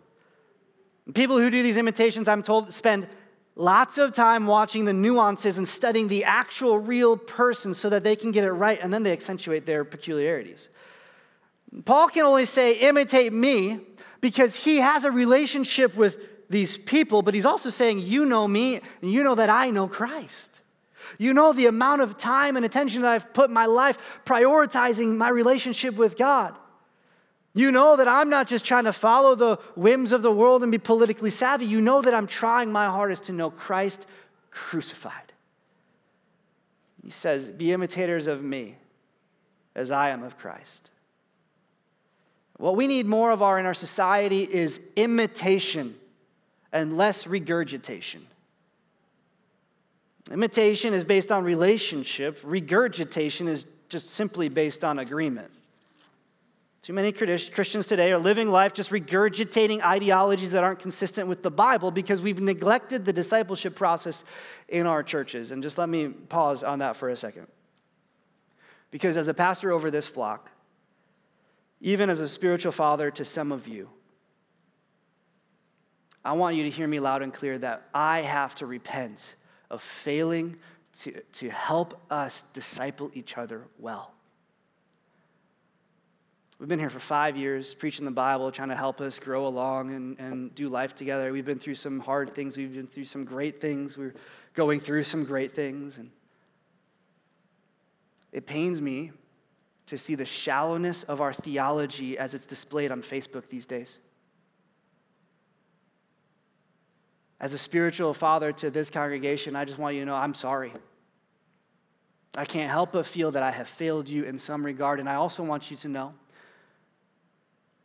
People 1.14 1.38
who 1.40 1.52
do 1.52 1.62
these 1.62 1.78
imitations, 1.78 2.28
I'm 2.28 2.42
told, 2.42 2.74
spend 2.74 3.08
lots 3.56 4.00
of 4.00 4.14
time 4.14 4.48
watching 4.48 4.86
the 4.86 4.94
nuances 4.94 5.60
and 5.60 5.68
studying 5.68 6.08
the 6.08 6.24
actual 6.24 6.80
real 6.80 7.16
person 7.16 7.76
so 7.76 7.90
that 7.90 8.04
they 8.04 8.16
can 8.16 8.32
get 8.32 8.44
it 8.44 8.52
right 8.52 8.80
and 8.82 8.92
then 8.92 9.04
they 9.04 9.12
accentuate 9.12 9.68
their 9.68 9.86
peculiarities. 9.86 10.70
Paul 11.84 12.08
can 12.08 12.24
only 12.24 12.46
say, 12.46 12.74
imitate 12.80 13.32
me 13.32 13.82
because 14.22 14.56
he 14.56 14.78
has 14.78 15.04
a 15.04 15.12
relationship 15.12 15.96
with 15.96 16.18
these 16.50 16.78
people, 16.78 17.22
but 17.22 17.34
he's 17.34 17.46
also 17.46 17.70
saying, 17.70 18.00
You 18.00 18.26
know 18.26 18.48
me, 18.48 18.82
and 19.02 19.12
you 19.12 19.24
know 19.24 19.36
that 19.36 19.50
I 19.50 19.70
know 19.70 19.88
Christ. 19.88 20.62
You 21.18 21.34
know 21.34 21.54
the 21.54 21.68
amount 21.68 22.02
of 22.02 22.18
time 22.18 22.56
and 22.58 22.66
attention 22.66 23.02
that 23.04 23.12
I've 23.12 23.34
put 23.34 23.50
my 23.50 23.66
life 23.66 23.98
prioritizing 24.26 25.16
my 25.16 25.30
relationship 25.30 25.96
with 25.96 26.18
God. 26.18 26.56
You 27.54 27.72
know 27.72 27.96
that 27.96 28.08
I'm 28.08 28.30
not 28.30 28.48
just 28.48 28.66
trying 28.66 28.84
to 28.84 28.92
follow 28.92 29.34
the 29.34 29.56
whims 29.76 30.12
of 30.12 30.22
the 30.22 30.32
world 30.32 30.62
and 30.62 30.72
be 30.72 30.78
politically 30.78 31.30
savvy. 31.30 31.66
You 31.66 31.80
know 31.80 32.02
that 32.02 32.14
I'm 32.14 32.28
trying 32.28 32.72
my 32.72 32.88
hardest 32.88 33.26
to 33.26 33.32
know 33.32 33.50
Christ 33.50 34.08
crucified. 34.52 35.32
He 37.02 37.12
says, 37.12 37.50
Be 37.50 37.72
imitators 37.72 38.28
of 38.28 38.44
me 38.44 38.76
as 39.74 39.90
I 39.90 40.10
am 40.10 40.24
of 40.24 40.38
Christ. 40.38 40.92
What 42.58 42.76
we 42.76 42.88
need 42.88 43.06
more 43.06 43.32
of 43.32 43.42
our 43.42 43.60
in 43.60 43.66
our 43.66 43.74
society 43.74 44.44
is 44.44 44.80
imitation 44.96 45.96
and 46.72 46.98
less 46.98 47.28
regurgitation. 47.28 48.26
Imitation 50.32 50.94
is 50.94 51.04
based 51.04 51.32
on 51.32 51.44
relationship, 51.44 52.40
regurgitation 52.44 53.48
is 53.48 53.66
just 53.90 54.10
simply 54.10 54.50
based 54.50 54.84
on 54.84 55.00
agreement. 55.00 55.52
Too 56.82 56.94
many 56.94 57.12
Christians 57.12 57.88
today 57.88 58.12
are 58.12 58.20
living 58.20 58.50
life 58.50 58.74
just 58.74 58.92
regurgitating 58.92 59.84
ideologies 59.84 60.52
that 60.52 60.64
aren't 60.64 60.80
consistent 60.80 61.28
with 61.28 61.42
the 61.42 61.50
Bible 61.50 61.90
because 61.90 62.22
we've 62.22 62.40
neglected 62.40 63.06
the 63.06 63.14
discipleship 63.14 63.76
process 63.76 64.24
in 64.70 64.86
our 64.86 65.02
churches. 65.02 65.50
And 65.50 65.64
just 65.64 65.80
let 65.80 65.90
me 65.90 66.10
pause 66.10 66.62
on 66.62 66.80
that 66.80 66.96
for 66.96 67.10
a 67.10 67.16
second. 67.16 67.48
Because 68.92 69.18
as 69.18 69.28
a 69.28 69.34
pastor 69.34 69.72
over 69.72 69.90
this 69.90 70.08
flock, 70.08 70.52
even 71.82 72.10
as 72.10 72.22
a 72.22 72.28
spiritual 72.28 72.72
father 72.72 73.12
to 73.12 73.26
some 73.26 73.52
of 73.52 73.68
you, 73.68 73.90
I 76.24 76.34
want 76.34 76.56
you 76.56 76.64
to 76.64 76.70
hear 76.70 76.88
me 76.88 77.00
loud 77.00 77.22
and 77.22 77.34
clear 77.34 77.58
that 77.60 77.88
I 77.94 78.22
have 78.22 78.56
to 78.56 78.66
repent 78.66 79.36
of 79.70 79.82
failing 79.82 80.58
to, 81.02 81.22
to 81.34 81.50
help 81.50 82.02
us 82.10 82.44
disciple 82.54 83.12
each 83.14 83.38
other 83.38 83.62
well. 83.78 84.12
We've 86.58 86.70
been 86.70 86.80
here 86.80 86.90
for 86.90 87.00
five 87.00 87.36
years 87.36 87.74
preaching 87.74 88.06
the 88.06 88.12
Bible, 88.12 88.50
trying 88.50 88.70
to 88.70 88.78
help 88.78 89.02
us 89.02 89.20
grow 89.20 89.46
along 89.46 89.94
and, 89.94 90.20
and 90.20 90.56
do 90.56 90.70
life 90.70 90.96
together. 90.96 91.34
We've 91.34 91.46
been 91.46 91.60
through 91.60 91.76
some 91.76 92.00
hard 92.00 92.34
things, 92.34 92.56
we've 92.56 92.74
been 92.74 92.88
through 92.88 93.06
some 93.06 93.26
great 93.26 93.60
things, 93.60 93.98
we're 93.98 94.16
going 94.54 94.80
through 94.80 95.04
some 95.04 95.26
great 95.26 95.54
things. 95.54 95.98
And 95.98 96.10
it 98.32 98.46
pains 98.46 98.82
me 98.82 99.12
to 99.88 99.98
see 99.98 100.16
the 100.16 100.26
shallowness 100.26 101.04
of 101.04 101.22
our 101.22 101.34
theology 101.34 102.18
as 102.18 102.34
it's 102.34 102.46
displayed 102.46 102.92
on 102.92 103.02
Facebook 103.02 103.50
these 103.50 103.66
days. 103.66 104.00
As 107.40 107.54
a 107.54 107.58
spiritual 107.58 108.14
father 108.14 108.52
to 108.54 108.72
this 108.72 108.90
congregation, 108.90 109.56
I 109.56 109.66
just 109.66 109.78
want 109.78 109.96
you 109.96 110.02
to 110.02 110.06
know 110.08 110.16
I'm 110.16 110.34
sorry. 110.34 110.74
I 112.38 112.46
can't 112.46 112.70
help 112.70 112.94
but 112.94 113.06
feel 113.06 113.32
that 113.32 113.44
I 113.44 113.52
have 113.52 113.68
failed 113.68 114.10
you 114.10 114.24
in 114.24 114.38
some 114.38 114.66
regard. 114.66 115.00
And 115.00 115.08
I 115.08 115.16
also 115.16 115.44
want 115.44 115.70
you 115.70 115.78
to 115.78 115.88
know 115.88 116.14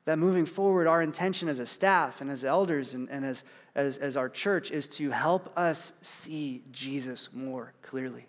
that 0.07 0.19
moving 0.19 0.47
forward, 0.47 0.87
our 0.87 1.03
intention 1.03 1.49
as 1.49 1.59
a 1.59 1.67
staff 1.67 2.21
and 2.21 2.31
as 2.31 2.45
elders 2.45 2.95
and, 2.95 3.09
and 3.11 3.25
as, 3.25 3.45
as, 3.75 3.99
as 3.99 4.17
our 4.17 4.29
church 4.29 4.71
is 4.71 4.89
to 4.89 5.11
help 5.11 5.57
us 5.59 5.93
see 6.03 6.63
Jesus 6.73 7.29
more 7.33 7.75
clearly. 7.83 8.27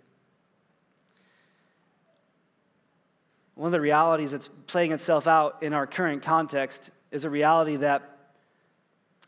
One 3.61 3.67
of 3.67 3.73
the 3.73 3.81
realities 3.81 4.31
that's 4.31 4.49
playing 4.65 4.91
itself 4.91 5.27
out 5.27 5.61
in 5.61 5.71
our 5.71 5.85
current 5.85 6.23
context 6.23 6.89
is 7.11 7.25
a 7.25 7.29
reality 7.29 7.75
that 7.75 8.17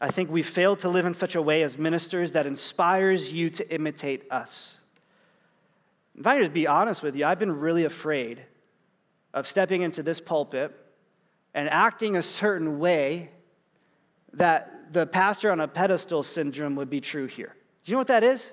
I 0.01 0.09
think 0.09 0.31
we 0.31 0.41
failed 0.41 0.79
to 0.79 0.89
live 0.89 1.05
in 1.05 1.13
such 1.13 1.35
a 1.35 1.41
way 1.41 1.61
as 1.61 1.77
ministers 1.77 2.31
that 2.31 2.47
inspires 2.47 3.31
you 3.31 3.51
to 3.51 3.71
imitate 3.71 4.23
us. 4.31 4.79
If 6.17 6.25
I 6.25 6.41
to 6.41 6.49
be 6.49 6.65
honest 6.65 7.03
with 7.03 7.15
you, 7.15 7.27
I've 7.27 7.37
been 7.37 7.59
really 7.59 7.85
afraid 7.85 8.43
of 9.35 9.47
stepping 9.47 9.83
into 9.83 10.01
this 10.01 10.19
pulpit 10.19 10.75
and 11.53 11.69
acting 11.69 12.15
a 12.15 12.23
certain 12.23 12.79
way 12.79 13.29
that 14.33 14.91
the 14.93 15.05
pastor 15.05 15.51
on 15.51 15.59
a 15.59 15.67
pedestal 15.67 16.23
syndrome 16.23 16.75
would 16.75 16.89
be 16.89 17.01
true 17.01 17.27
here. 17.27 17.55
Do 17.83 17.91
you 17.91 17.93
know 17.93 17.99
what 17.99 18.07
that 18.07 18.23
is? 18.23 18.51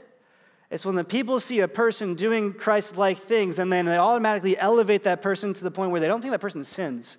It's 0.71 0.87
when 0.87 0.95
the 0.95 1.05
people 1.05 1.41
see 1.41 1.61
a 1.61 1.69
person 1.69 2.15
doing 2.15 2.53
Christ 2.53 2.97
like 2.97 3.19
things 3.19 3.59
and 3.59 3.73
then 3.73 3.87
they 3.87 3.97
automatically 3.97 4.57
elevate 4.57 5.05
that 5.05 5.21
person 5.21 5.53
to 5.55 5.65
the 5.65 5.71
point 5.71 5.91
where 5.91 6.01
they 6.01 6.07
don't 6.07 6.21
think 6.21 6.31
that 6.31 6.41
person 6.41 6.63
sins. 6.63 7.19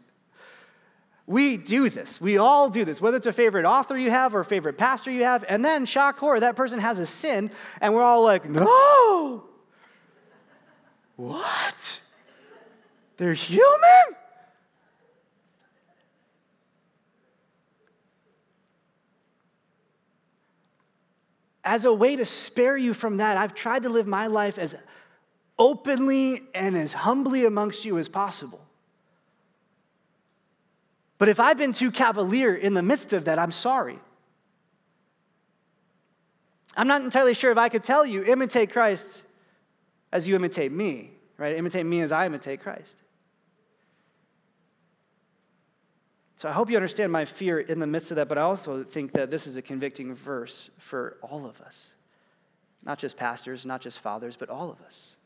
We 1.27 1.57
do 1.57 1.89
this. 1.89 2.19
We 2.19 2.37
all 2.37 2.69
do 2.69 2.83
this, 2.83 2.99
whether 2.99 3.17
it's 3.17 3.25
a 3.25 3.33
favorite 3.33 3.65
author 3.65 3.97
you 3.97 4.09
have 4.09 4.33
or 4.33 4.39
a 4.39 4.45
favorite 4.45 4.77
pastor 4.77 5.11
you 5.11 5.23
have. 5.23 5.45
And 5.47 5.63
then, 5.63 5.85
shock 5.85 6.17
horror, 6.17 6.39
that 6.39 6.55
person 6.55 6.79
has 6.79 6.99
a 6.99 7.05
sin, 7.05 7.51
and 7.79 7.93
we're 7.93 8.03
all 8.03 8.23
like, 8.23 8.49
no. 8.49 9.45
What? 11.15 11.99
They're 13.17 13.33
human? 13.33 14.17
As 21.63 21.85
a 21.85 21.93
way 21.93 22.15
to 22.15 22.25
spare 22.25 22.75
you 22.75 22.93
from 22.93 23.17
that, 23.17 23.37
I've 23.37 23.53
tried 23.53 23.83
to 23.83 23.89
live 23.89 24.07
my 24.07 24.27
life 24.27 24.57
as 24.57 24.75
openly 25.59 26.43
and 26.55 26.75
as 26.75 26.91
humbly 26.91 27.45
amongst 27.45 27.85
you 27.85 27.97
as 27.97 28.07
possible. 28.07 28.61
But 31.19 31.29
if 31.29 31.39
I've 31.39 31.57
been 31.57 31.73
too 31.73 31.91
cavalier 31.91 32.55
in 32.55 32.73
the 32.73 32.81
midst 32.81 33.13
of 33.13 33.25
that, 33.25 33.37
I'm 33.37 33.51
sorry. 33.51 33.99
I'm 36.75 36.87
not 36.87 37.03
entirely 37.03 37.35
sure 37.35 37.51
if 37.51 37.59
I 37.59 37.69
could 37.69 37.83
tell 37.83 38.05
you, 38.05 38.23
imitate 38.23 38.71
Christ 38.71 39.21
as 40.11 40.27
you 40.27 40.35
imitate 40.35 40.71
me, 40.71 41.11
right? 41.37 41.55
Imitate 41.55 41.85
me 41.85 42.01
as 42.01 42.11
I 42.11 42.25
imitate 42.25 42.61
Christ. 42.61 42.97
So 46.41 46.49
I 46.49 46.53
hope 46.53 46.71
you 46.71 46.75
understand 46.75 47.11
my 47.11 47.25
fear 47.25 47.59
in 47.59 47.77
the 47.77 47.85
midst 47.85 48.09
of 48.09 48.15
that, 48.15 48.27
but 48.27 48.39
I 48.39 48.41
also 48.41 48.83
think 48.83 49.11
that 49.11 49.29
this 49.29 49.45
is 49.45 49.57
a 49.57 49.61
convicting 49.61 50.15
verse 50.15 50.71
for 50.79 51.17
all 51.21 51.45
of 51.45 51.61
us. 51.61 51.93
Not 52.83 52.97
just 52.97 53.15
pastors, 53.15 53.63
not 53.63 53.79
just 53.79 53.99
fathers, 53.99 54.37
but 54.37 54.49
all 54.49 54.71
of 54.71 54.81
us. 54.81 55.17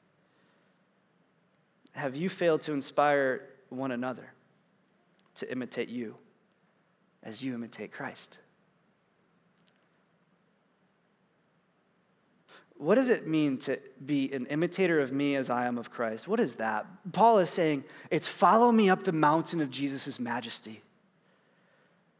Have 1.93 2.17
you 2.17 2.27
failed 2.27 2.63
to 2.63 2.73
inspire 2.73 3.47
one 3.69 3.93
another 3.93 4.33
to 5.35 5.49
imitate 5.49 5.87
you 5.87 6.17
as 7.23 7.41
you 7.41 7.53
imitate 7.53 7.93
Christ? 7.93 8.39
What 12.75 12.95
does 12.95 13.07
it 13.07 13.25
mean 13.25 13.57
to 13.59 13.79
be 14.05 14.33
an 14.33 14.47
imitator 14.47 14.99
of 14.99 15.13
me 15.13 15.37
as 15.37 15.49
I 15.49 15.67
am 15.67 15.77
of 15.77 15.89
Christ? 15.89 16.27
What 16.27 16.41
is 16.41 16.55
that? 16.55 16.85
Paul 17.13 17.37
is 17.37 17.49
saying 17.49 17.85
it's 18.11 18.27
follow 18.27 18.69
me 18.69 18.89
up 18.89 19.05
the 19.05 19.13
mountain 19.13 19.61
of 19.61 19.71
Jesus' 19.71 20.19
majesty. 20.19 20.81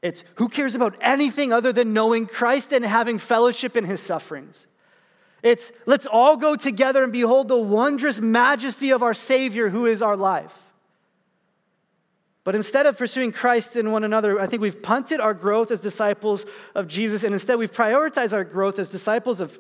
It's 0.06 0.24
who 0.36 0.50
cares 0.50 0.76
about 0.76 0.96
anything 1.02 1.52
other 1.52 1.74
than 1.74 1.92
knowing 1.92 2.28
Christ 2.28 2.72
and 2.72 2.86
having 2.86 3.18
fellowship 3.18 3.76
in 3.76 3.86
his 3.86 4.00
sufferings. 4.00 4.68
It's 5.42 5.72
let's 5.88 6.06
all 6.06 6.38
go 6.38 6.56
together 6.56 7.02
and 7.02 7.12
behold 7.12 7.48
the 7.48 7.58
wondrous 7.58 8.20
majesty 8.20 8.92
of 8.92 9.02
our 9.02 9.16
Savior 9.16 9.70
who 9.70 9.88
is 9.88 10.04
our 10.04 10.16
life. 10.16 10.54
But 12.44 12.54
instead 12.54 12.86
of 12.86 13.00
pursuing 13.00 13.32
Christ 13.32 13.76
in 13.76 13.92
one 13.92 14.04
another, 14.04 14.40
I 14.40 14.46
think 14.46 14.62
we've 14.62 14.84
punted 14.84 15.20
our 15.20 15.34
growth 15.34 15.72
as 15.72 15.80
disciples 15.80 16.46
of 16.76 16.88
Jesus, 16.88 17.24
and 17.24 17.34
instead 17.34 17.58
we've 17.58 17.72
prioritized 17.72 18.32
our 18.32 18.44
growth 18.44 18.78
as 18.78 18.88
disciples 18.88 19.42
of 19.42 19.60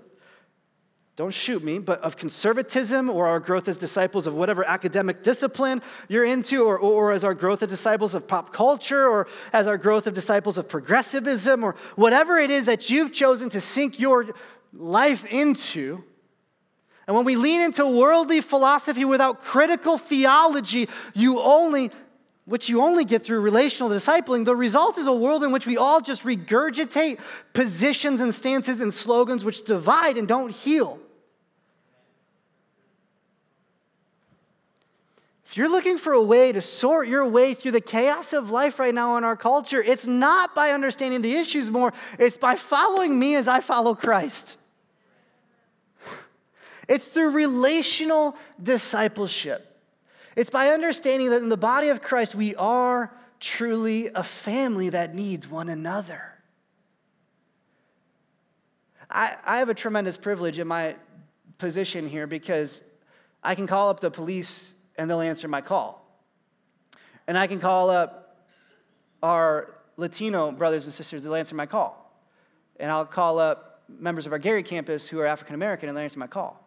don't 1.15 1.33
shoot 1.33 1.63
me, 1.63 1.79
but 1.79 2.01
of 2.01 2.17
conservatism 2.17 3.09
or 3.09 3.27
our 3.27 3.39
growth 3.39 3.69
as 3.69 3.77
disciples 3.77 4.27
of 4.27 4.33
whatever 4.33 4.65
academic 4.65 5.23
discipline 5.23 5.81
you're 6.09 6.25
into, 6.25 6.65
or, 6.65 6.77
or 6.77 7.13
as 7.13 7.23
our 7.23 7.33
growth 7.33 7.63
as 7.63 7.69
disciples 7.69 8.13
of 8.13 8.27
pop 8.27 8.51
culture, 8.51 9.07
or 9.07 9.27
as 9.53 9.65
our 9.65 9.77
growth 9.77 10.07
of 10.07 10.13
disciples 10.13 10.57
of 10.57 10.67
progressivism, 10.67 11.63
or 11.63 11.75
whatever 11.95 12.37
it 12.37 12.51
is 12.51 12.65
that 12.65 12.89
you've 12.89 13.13
chosen 13.13 13.49
to 13.49 13.61
sink 13.61 13.97
your 13.97 14.35
life 14.73 15.23
into. 15.25 16.03
And 17.07 17.15
when 17.15 17.23
we 17.23 17.37
lean 17.37 17.61
into 17.61 17.87
worldly 17.87 18.41
philosophy 18.41 19.05
without 19.05 19.41
critical 19.41 19.97
theology, 19.97 20.89
you 21.13 21.39
only 21.39 21.91
which 22.47 22.69
you 22.69 22.79
only 22.79 23.05
get 23.05 23.25
through 23.25 23.39
relational 23.39 23.89
discipling, 23.89 24.45
the 24.45 24.55
result 24.55 24.99
is 24.99 25.07
a 25.07 25.13
world 25.13 25.43
in 25.43 25.51
which 25.51 25.65
we 25.65 25.77
all 25.77 25.99
just 25.99 26.23
regurgitate 26.23 27.19
positions 27.53 28.21
and 28.21 28.31
stances 28.31 28.81
and 28.81 28.93
slogans 28.93 29.43
which 29.43 29.63
divide 29.65 30.15
and 30.15 30.27
don't 30.27 30.51
heal. 30.51 30.99
You're 35.57 35.69
looking 35.69 35.97
for 35.97 36.13
a 36.13 36.21
way 36.21 36.51
to 36.51 36.61
sort 36.61 37.07
your 37.07 37.25
way 37.27 37.53
through 37.53 37.71
the 37.71 37.81
chaos 37.81 38.33
of 38.33 38.49
life 38.49 38.79
right 38.79 38.93
now 38.93 39.17
in 39.17 39.23
our 39.23 39.37
culture, 39.37 39.81
it's 39.81 40.05
not 40.05 40.53
by 40.53 40.71
understanding 40.71 41.21
the 41.21 41.33
issues 41.35 41.71
more, 41.71 41.93
it's 42.19 42.37
by 42.37 42.55
following 42.55 43.17
me 43.17 43.35
as 43.35 43.47
I 43.47 43.61
follow 43.61 43.95
Christ. 43.95 44.57
It's 46.87 47.07
through 47.07 47.31
relational 47.31 48.35
discipleship. 48.61 49.81
It's 50.35 50.49
by 50.49 50.69
understanding 50.69 51.29
that 51.29 51.41
in 51.41 51.49
the 51.49 51.57
body 51.57 51.89
of 51.89 52.01
Christ, 52.01 52.35
we 52.35 52.55
are 52.55 53.11
truly 53.39 54.09
a 54.13 54.23
family 54.23 54.89
that 54.89 55.15
needs 55.15 55.47
one 55.47 55.69
another. 55.69 56.21
I, 59.09 59.35
I 59.45 59.57
have 59.59 59.69
a 59.69 59.73
tremendous 59.73 60.17
privilege 60.17 60.59
in 60.59 60.67
my 60.67 60.95
position 61.57 62.07
here 62.07 62.27
because 62.27 62.81
I 63.41 63.55
can 63.55 63.67
call 63.67 63.89
up 63.89 63.99
the 63.99 64.11
police 64.11 64.73
and 64.97 65.09
they'll 65.09 65.21
answer 65.21 65.47
my 65.47 65.61
call. 65.61 66.05
And 67.27 67.37
I 67.37 67.47
can 67.47 67.59
call 67.59 67.89
up 67.89 68.45
our 69.23 69.75
Latino 69.97 70.51
brothers 70.51 70.85
and 70.85 70.93
sisters, 70.93 71.23
they'll 71.23 71.35
answer 71.35 71.55
my 71.55 71.65
call. 71.65 72.01
And 72.79 72.91
I'll 72.91 73.05
call 73.05 73.39
up 73.39 73.83
members 73.87 74.25
of 74.25 74.31
our 74.31 74.39
Gary 74.39 74.63
campus 74.63 75.07
who 75.07 75.19
are 75.19 75.25
African 75.25 75.55
American 75.55 75.89
and 75.89 75.97
they'll 75.97 76.03
answer 76.03 76.19
my 76.19 76.27
call. 76.27 76.61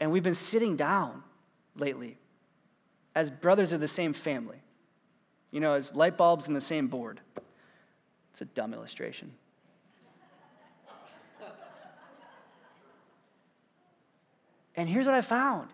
And 0.00 0.12
we've 0.12 0.22
been 0.22 0.34
sitting 0.34 0.76
down 0.76 1.24
lately 1.76 2.16
as 3.14 3.30
brothers 3.30 3.72
of 3.72 3.80
the 3.80 3.88
same 3.88 4.12
family, 4.12 4.62
you 5.50 5.60
know, 5.60 5.74
as 5.74 5.94
light 5.94 6.16
bulbs 6.16 6.46
in 6.46 6.54
the 6.54 6.60
same 6.60 6.86
board. 6.86 7.20
It's 8.30 8.40
a 8.40 8.44
dumb 8.44 8.72
illustration. 8.72 9.32
and 14.76 14.88
here's 14.88 15.06
what 15.06 15.16
I 15.16 15.22
found 15.22 15.68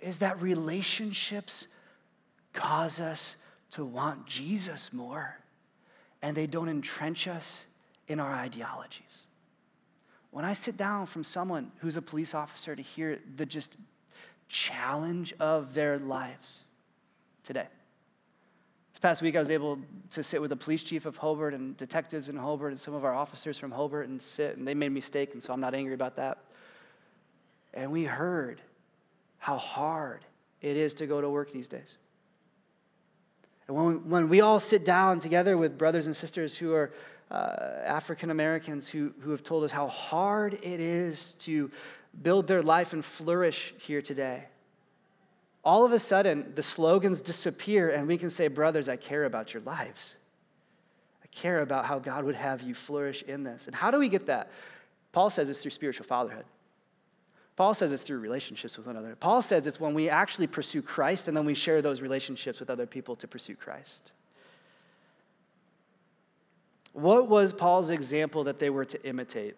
is 0.00 0.18
that 0.18 0.40
relationships 0.40 1.66
cause 2.52 3.00
us 3.00 3.36
to 3.70 3.84
want 3.84 4.26
Jesus 4.26 4.92
more, 4.92 5.36
and 6.22 6.36
they 6.36 6.46
don't 6.46 6.68
entrench 6.68 7.28
us 7.28 7.64
in 8.06 8.20
our 8.20 8.32
ideologies. 8.32 9.26
When 10.30 10.44
I 10.44 10.54
sit 10.54 10.76
down 10.76 11.06
from 11.06 11.24
someone 11.24 11.72
who's 11.78 11.96
a 11.96 12.02
police 12.02 12.34
officer 12.34 12.74
to 12.76 12.82
hear 12.82 13.18
the 13.36 13.46
just 13.46 13.76
challenge 14.48 15.34
of 15.40 15.74
their 15.74 15.98
lives 15.98 16.64
today. 17.44 17.66
This 18.92 19.00
past 19.00 19.22
week, 19.22 19.36
I 19.36 19.38
was 19.38 19.50
able 19.50 19.78
to 20.10 20.22
sit 20.22 20.40
with 20.40 20.50
the 20.50 20.56
police 20.56 20.82
chief 20.82 21.06
of 21.06 21.16
Hobart 21.16 21.54
and 21.54 21.76
detectives 21.76 22.28
in 22.28 22.36
Hobart 22.36 22.72
and 22.72 22.80
some 22.80 22.94
of 22.94 23.04
our 23.04 23.14
officers 23.14 23.58
from 23.58 23.70
Hobart 23.70 24.08
and 24.08 24.20
sit, 24.20 24.56
and 24.56 24.66
they 24.66 24.74
made 24.74 24.86
a 24.86 24.90
mistake, 24.90 25.34
and 25.34 25.42
so 25.42 25.52
I'm 25.52 25.60
not 25.60 25.74
angry 25.74 25.94
about 25.94 26.16
that. 26.16 26.38
And 27.74 27.92
we 27.92 28.04
heard 28.04 28.60
how 29.38 29.56
hard 29.56 30.24
it 30.60 30.76
is 30.76 30.94
to 30.94 31.06
go 31.06 31.20
to 31.20 31.28
work 31.28 31.52
these 31.52 31.68
days. 31.68 31.96
And 33.66 33.76
when 33.76 33.86
we, 33.86 33.94
when 33.94 34.28
we 34.28 34.40
all 34.40 34.60
sit 34.60 34.84
down 34.84 35.20
together 35.20 35.56
with 35.56 35.78
brothers 35.78 36.06
and 36.06 36.16
sisters 36.16 36.56
who 36.56 36.72
are 36.72 36.92
uh, 37.30 37.82
African 37.84 38.30
Americans 38.30 38.88
who, 38.88 39.12
who 39.20 39.30
have 39.30 39.42
told 39.42 39.64
us 39.64 39.70
how 39.70 39.86
hard 39.86 40.54
it 40.62 40.80
is 40.80 41.34
to 41.40 41.70
build 42.22 42.46
their 42.46 42.62
life 42.62 42.94
and 42.94 43.04
flourish 43.04 43.74
here 43.78 44.00
today, 44.00 44.44
all 45.64 45.84
of 45.84 45.92
a 45.92 45.98
sudden 45.98 46.52
the 46.54 46.62
slogans 46.62 47.20
disappear 47.20 47.90
and 47.90 48.08
we 48.08 48.16
can 48.16 48.30
say, 48.30 48.48
Brothers, 48.48 48.88
I 48.88 48.96
care 48.96 49.24
about 49.24 49.52
your 49.52 49.62
lives. 49.62 50.16
I 51.22 51.26
care 51.26 51.60
about 51.60 51.84
how 51.84 51.98
God 51.98 52.24
would 52.24 52.36
have 52.36 52.62
you 52.62 52.74
flourish 52.74 53.22
in 53.22 53.44
this. 53.44 53.66
And 53.66 53.76
how 53.76 53.90
do 53.90 53.98
we 53.98 54.08
get 54.08 54.26
that? 54.26 54.50
Paul 55.12 55.28
says 55.30 55.48
it's 55.48 55.60
through 55.60 55.72
spiritual 55.72 56.06
fatherhood. 56.06 56.44
Paul 57.58 57.74
says 57.74 57.90
it's 57.90 58.04
through 58.04 58.20
relationships 58.20 58.76
with 58.76 58.86
one 58.86 58.96
another. 58.96 59.16
Paul 59.16 59.42
says 59.42 59.66
it's 59.66 59.80
when 59.80 59.92
we 59.92 60.08
actually 60.08 60.46
pursue 60.46 60.80
Christ 60.80 61.26
and 61.26 61.36
then 61.36 61.44
we 61.44 61.54
share 61.54 61.82
those 61.82 62.00
relationships 62.00 62.60
with 62.60 62.70
other 62.70 62.86
people 62.86 63.16
to 63.16 63.26
pursue 63.26 63.56
Christ. 63.56 64.12
What 66.92 67.28
was 67.28 67.52
Paul's 67.52 67.90
example 67.90 68.44
that 68.44 68.60
they 68.60 68.70
were 68.70 68.84
to 68.84 69.04
imitate? 69.04 69.56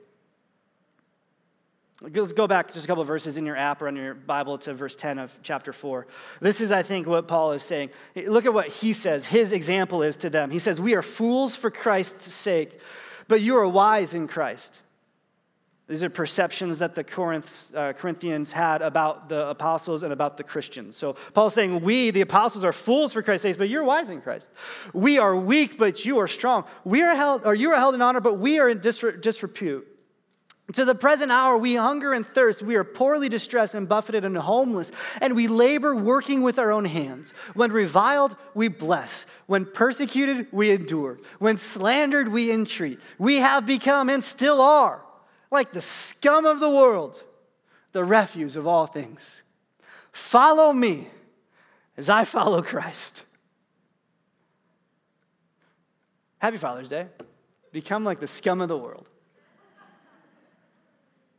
Let's 2.01 2.33
go 2.33 2.47
back 2.47 2.73
just 2.73 2.87
a 2.87 2.89
couple 2.89 3.05
verses 3.05 3.37
in 3.37 3.45
your 3.45 3.59
app 3.59 3.83
or 3.83 3.89
on 3.89 3.97
your 3.97 4.15
Bible 4.15 4.57
to 4.57 4.73
verse 4.73 4.97
10 4.97 5.19
of 5.19 5.31
chapter 5.43 5.75
4. 5.75 6.07
This 6.41 6.63
is, 6.63 6.73
I 6.73 6.83
think, 6.83 7.07
what 7.07 7.29
Paul 7.29 7.53
is 7.53 7.63
saying. 7.63 7.91
Look 8.17 8.47
at 8.47 8.55
what 8.55 8.69
he 8.69 8.95
says. 8.95 9.27
His 9.27 9.53
example 9.53 10.03
is 10.03 10.17
to 10.17 10.31
them. 10.31 10.51
He 10.51 10.59
says, 10.59 10.81
We 10.81 10.95
are 10.95 11.03
fools 11.03 11.55
for 11.55 11.71
Christ's 11.71 12.33
sake, 12.33 12.81
but 13.29 13.43
you 13.43 13.59
are 13.59 13.69
wise 13.69 14.15
in 14.15 14.27
Christ. 14.27 14.81
These 15.91 16.05
are 16.05 16.09
perceptions 16.09 16.79
that 16.79 16.95
the 16.95 17.01
uh, 17.75 17.93
Corinthians 17.95 18.53
had 18.53 18.81
about 18.81 19.29
the 19.29 19.49
apostles 19.49 20.05
and 20.05 20.13
about 20.13 20.37
the 20.37 20.45
Christians. 20.45 20.97
So 20.97 21.15
Paul's 21.35 21.53
saying, 21.53 21.81
We, 21.81 22.13
the 22.13 22.21
apostles, 22.21 22.63
are 22.63 22.73
fools 22.73 23.13
for 23.13 23.25
Christ's 23.25 23.43
sake, 23.43 23.59
but 23.59 23.69
you're 23.69 23.83
wise 23.83 24.09
in 24.09 24.21
Christ. 24.21 24.51
We 24.95 25.19
are 25.19 25.35
weak, 25.35 25.79
but 25.79 26.05
you 26.05 26.21
are 26.21 26.29
strong. 26.29 26.65
We 26.85 27.03
are 27.03 27.17
held, 27.17 27.45
or 27.45 27.57
you 27.57 27.73
are 27.73 27.77
held 27.77 27.97
in 27.97 28.03
honor, 28.03 28.21
but 28.21 28.35
we 28.35 28.61
are 28.61 28.69
in 28.69 28.79
disrepute. 28.81 29.89
To 30.75 30.85
the 30.85 30.95
present 30.95 31.33
hour, 31.33 31.59
we 31.59 31.75
hunger 31.75 32.13
and 32.13 32.25
thirst. 32.25 32.63
We 32.63 32.77
are 32.77 32.85
poorly 32.85 33.29
distressed 33.29 33.75
and 33.75 33.89
buffeted 33.89 34.25
and 34.25 34.37
homeless, 34.37 34.93
and 35.21 35.35
we 35.35 35.49
labor 35.49 35.97
working 35.97 36.43
with 36.43 36.61
our 36.61 36.71
own 36.71 36.85
hands. 36.85 37.35
When 37.55 37.73
reviled, 37.73 38.37
we 38.55 38.69
bless. 38.69 39.27
When 39.49 39.67
persecuted, 39.67 40.47
we 40.53 40.71
endure. 40.71 41.19
When 41.41 41.57
slandered, 41.57 42.29
we 42.29 42.53
entreat. 42.53 43.01
We 43.19 43.39
have 43.39 43.67
become 43.67 44.09
and 44.09 44.23
still 44.23 44.61
are 44.61 45.03
like 45.51 45.73
the 45.73 45.83
scum 45.83 46.47
of 46.47 46.61
the 46.61 46.71
world, 46.71 47.23
the 47.93 48.05
refuse 48.05 48.57
of 48.57 48.67
all 48.67 48.87
things. 48.87 49.43
Follow 50.13 50.73
me 50.73 51.09
as 51.97 52.09
I 52.09 52.25
follow 52.25 52.63
Christ. 52.63 53.25
Happy 56.39 56.57
Father's 56.57 56.89
Day. 56.89 57.07
Become 57.73 58.05
like 58.05 58.21
the 58.21 58.27
scum 58.27 58.61
of 58.61 58.69
the 58.69 58.77
world. 58.77 59.07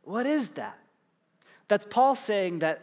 What 0.04 0.26
is 0.26 0.50
that? 0.50 0.78
That's 1.68 1.86
Paul 1.90 2.16
saying 2.16 2.60
that 2.60 2.82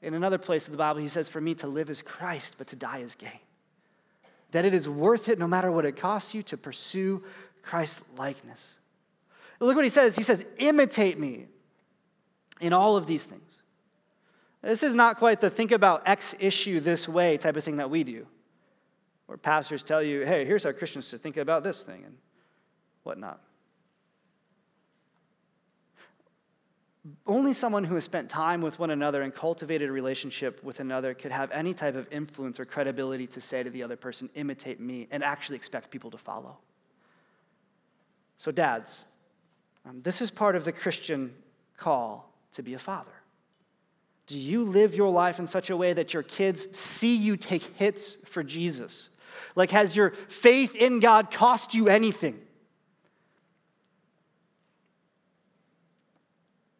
in 0.00 0.14
another 0.14 0.38
place 0.38 0.66
of 0.66 0.72
the 0.72 0.78
Bible, 0.78 1.00
he 1.00 1.08
says, 1.08 1.28
For 1.28 1.40
me 1.40 1.54
to 1.56 1.66
live 1.66 1.90
is 1.90 2.02
Christ, 2.02 2.54
but 2.58 2.66
to 2.68 2.76
die 2.76 2.98
is 2.98 3.14
gain. 3.14 3.30
That 4.50 4.64
it 4.64 4.74
is 4.74 4.88
worth 4.88 5.28
it, 5.28 5.38
no 5.38 5.46
matter 5.46 5.70
what 5.70 5.84
it 5.84 5.96
costs 5.96 6.34
you, 6.34 6.42
to 6.44 6.56
pursue 6.56 7.22
Christ's 7.62 8.00
likeness. 8.16 8.78
Look 9.62 9.76
what 9.76 9.84
he 9.84 9.90
says. 9.90 10.16
He 10.16 10.24
says, 10.24 10.44
imitate 10.58 11.18
me 11.18 11.46
in 12.60 12.72
all 12.72 12.96
of 12.96 13.06
these 13.06 13.22
things. 13.22 13.62
This 14.60 14.82
is 14.82 14.94
not 14.94 15.18
quite 15.18 15.40
the 15.40 15.50
think 15.50 15.70
about 15.70 16.02
X 16.06 16.34
issue 16.38 16.80
this 16.80 17.08
way 17.08 17.36
type 17.36 17.56
of 17.56 17.64
thing 17.64 17.76
that 17.76 17.88
we 17.88 18.02
do. 18.02 18.26
Or 19.28 19.36
pastors 19.36 19.82
tell 19.82 20.02
you, 20.02 20.26
hey, 20.26 20.44
here's 20.44 20.64
how 20.64 20.72
Christians 20.72 21.08
should 21.08 21.22
think 21.22 21.36
about 21.36 21.62
this 21.62 21.82
thing 21.82 22.02
and 22.04 22.16
whatnot. 23.04 23.40
Only 27.26 27.52
someone 27.52 27.84
who 27.84 27.94
has 27.94 28.04
spent 28.04 28.28
time 28.28 28.62
with 28.62 28.78
one 28.78 28.90
another 28.90 29.22
and 29.22 29.34
cultivated 29.34 29.88
a 29.88 29.92
relationship 29.92 30.62
with 30.62 30.80
another 30.80 31.14
could 31.14 31.32
have 31.32 31.50
any 31.50 31.72
type 31.72 31.96
of 31.96 32.06
influence 32.12 32.60
or 32.60 32.64
credibility 32.64 33.26
to 33.28 33.40
say 33.40 33.62
to 33.62 33.70
the 33.70 33.82
other 33.82 33.96
person, 33.96 34.28
imitate 34.34 34.80
me, 34.80 35.08
and 35.10 35.24
actually 35.24 35.56
expect 35.56 35.90
people 35.90 36.10
to 36.12 36.18
follow. 36.18 36.58
So, 38.38 38.52
dads, 38.52 39.04
um, 39.84 40.02
this 40.02 40.20
is 40.22 40.30
part 40.30 40.56
of 40.56 40.64
the 40.64 40.72
Christian 40.72 41.34
call 41.76 42.32
to 42.52 42.62
be 42.62 42.74
a 42.74 42.78
father. 42.78 43.10
Do 44.26 44.38
you 44.38 44.64
live 44.64 44.94
your 44.94 45.10
life 45.10 45.38
in 45.38 45.46
such 45.46 45.70
a 45.70 45.76
way 45.76 45.92
that 45.92 46.14
your 46.14 46.22
kids 46.22 46.66
see 46.76 47.16
you 47.16 47.36
take 47.36 47.62
hits 47.76 48.16
for 48.26 48.42
Jesus? 48.42 49.08
Like, 49.56 49.70
has 49.72 49.96
your 49.96 50.10
faith 50.28 50.74
in 50.74 51.00
God 51.00 51.30
cost 51.30 51.74
you 51.74 51.88
anything? 51.88 52.40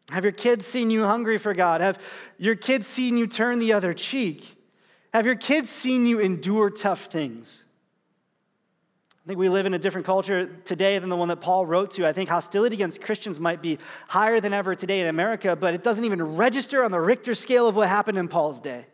Have 0.09 0.23
your 0.23 0.33
kids 0.33 0.65
seen 0.67 0.89
you 0.89 1.03
hungry 1.03 1.37
for 1.37 1.53
God? 1.53 1.81
Have 1.81 1.99
your 2.37 2.55
kids 2.55 2.87
seen 2.87 3.17
you 3.17 3.27
turn 3.27 3.59
the 3.59 3.73
other 3.73 3.93
cheek? 3.93 4.57
Have 5.13 5.25
your 5.25 5.35
kids 5.35 5.69
seen 5.69 6.05
you 6.05 6.19
endure 6.19 6.69
tough 6.69 7.05
things? 7.05 7.65
I 9.23 9.27
think 9.27 9.39
we 9.39 9.47
live 9.47 9.65
in 9.65 9.73
a 9.73 9.79
different 9.79 10.05
culture 10.05 10.47
today 10.65 10.99
than 10.99 11.09
the 11.09 11.15
one 11.15 11.29
that 11.29 11.39
Paul 11.39 11.65
wrote 11.65 11.91
to. 11.91 12.05
I 12.05 12.11
think 12.11 12.29
hostility 12.29 12.75
against 12.75 12.99
Christians 12.99 13.39
might 13.39 13.61
be 13.61 13.79
higher 14.09 14.41
than 14.41 14.53
ever 14.53 14.75
today 14.75 14.99
in 14.99 15.07
America, 15.07 15.55
but 15.55 15.73
it 15.73 15.81
doesn't 15.81 16.03
even 16.03 16.35
register 16.35 16.83
on 16.83 16.91
the 16.91 16.99
Richter 16.99 17.33
scale 17.33 17.65
of 17.65 17.75
what 17.75 17.87
happened 17.87 18.17
in 18.17 18.27
Paul's 18.27 18.59
day 18.59 18.79
At 18.79 18.85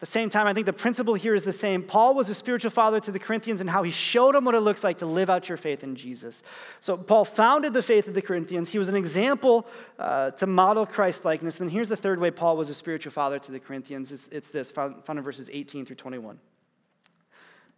the 0.00 0.06
same 0.06 0.30
time, 0.30 0.46
I 0.46 0.54
think 0.54 0.64
the 0.64 0.72
principle 0.72 1.12
here 1.12 1.34
is 1.34 1.42
the 1.42 1.52
same. 1.52 1.82
Paul 1.82 2.14
was 2.14 2.30
a 2.30 2.34
spiritual 2.34 2.70
father 2.70 3.00
to 3.00 3.10
the 3.10 3.18
Corinthians 3.18 3.60
and 3.60 3.68
how 3.68 3.82
he 3.82 3.90
showed 3.90 4.34
them 4.34 4.46
what 4.46 4.54
it 4.54 4.60
looks 4.60 4.82
like 4.82 4.96
to 4.98 5.06
live 5.06 5.28
out 5.28 5.50
your 5.50 5.58
faith 5.58 5.84
in 5.84 5.94
Jesus. 5.94 6.42
So, 6.80 6.96
Paul 6.96 7.26
founded 7.26 7.74
the 7.74 7.82
faith 7.82 8.08
of 8.08 8.14
the 8.14 8.22
Corinthians. 8.22 8.70
He 8.70 8.78
was 8.78 8.88
an 8.88 8.96
example 8.96 9.66
uh, 9.98 10.30
to 10.30 10.46
model 10.46 10.86
Christ 10.86 11.26
likeness. 11.26 11.60
And 11.60 11.70
here's 11.70 11.90
the 11.90 11.98
third 11.98 12.18
way 12.18 12.30
Paul 12.30 12.56
was 12.56 12.70
a 12.70 12.74
spiritual 12.74 13.12
father 13.12 13.38
to 13.40 13.52
the 13.52 13.60
Corinthians 13.60 14.10
it's, 14.10 14.26
it's 14.32 14.48
this, 14.48 14.70
found, 14.70 15.04
found 15.04 15.18
in 15.18 15.22
verses 15.22 15.50
18 15.52 15.84
through 15.84 15.96
21. 15.96 16.38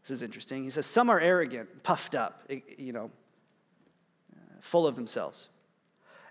This 0.06 0.18
is 0.18 0.22
interesting. 0.22 0.62
He 0.62 0.70
says, 0.70 0.86
Some 0.86 1.10
are 1.10 1.18
arrogant, 1.18 1.82
puffed 1.82 2.14
up, 2.14 2.44
eh, 2.48 2.60
you 2.78 2.92
know, 2.92 3.10
full 4.60 4.86
of 4.86 4.94
themselves, 4.94 5.48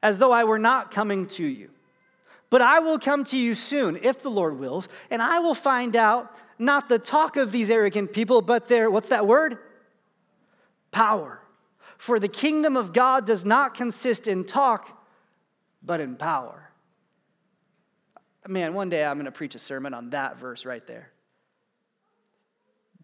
as 0.01 0.17
though 0.17 0.31
I 0.31 0.45
were 0.45 0.59
not 0.59 0.91
coming 0.91 1.27
to 1.27 1.45
you. 1.45 1.69
But 2.49 2.61
I 2.61 2.79
will 2.79 2.97
come 2.97 3.25
to 3.25 3.37
you 3.37 3.53
soon, 3.53 3.99
if 4.01 4.21
the 4.21 4.29
Lord 4.29 4.57
wills, 4.59 4.87
and 5.09 5.21
I 5.21 5.39
will 5.39 5.55
find 5.55 5.95
out 5.95 6.33
not 6.57 6.87
the 6.87 6.99
talk 6.99 7.35
of 7.35 7.51
these 7.51 7.69
arrogant 7.69 8.13
people, 8.13 8.41
but 8.41 8.69
their, 8.69 8.89
what's 8.89 9.09
that 9.09 9.27
word? 9.27 9.57
Power. 10.91 11.41
For 11.97 12.17
the 12.17 12.29
kingdom 12.29 12.77
of 12.77 12.93
God 12.93 13.25
does 13.25 13.43
not 13.43 13.73
consist 13.73 14.27
in 14.27 14.45
talk, 14.45 15.03
but 15.83 15.99
in 15.99 16.15
power. 16.15 16.69
Man, 18.47 18.73
one 18.73 18.89
day 18.89 19.03
I'm 19.03 19.17
going 19.17 19.25
to 19.25 19.31
preach 19.31 19.55
a 19.55 19.59
sermon 19.59 19.93
on 19.93 20.11
that 20.11 20.37
verse 20.37 20.65
right 20.65 20.85
there. 20.87 21.09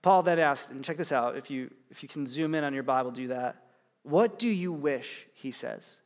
Paul 0.02 0.24
then 0.24 0.40
asked, 0.40 0.72
and 0.72 0.84
check 0.84 0.98
this 0.98 1.12
out, 1.12 1.38
if 1.38 1.52
you, 1.52 1.72
if 1.90 2.02
you 2.02 2.10
can 2.10 2.26
zoom 2.26 2.56
in 2.56 2.64
on 2.64 2.74
your 2.74 2.84
Bible, 2.84 3.12
do 3.12 3.28
that. 3.28 3.64
What 4.04 4.40
do 4.40 4.48
you 4.48 4.72
wish, 4.72 5.28
he 5.34 5.52
says? 5.52 5.98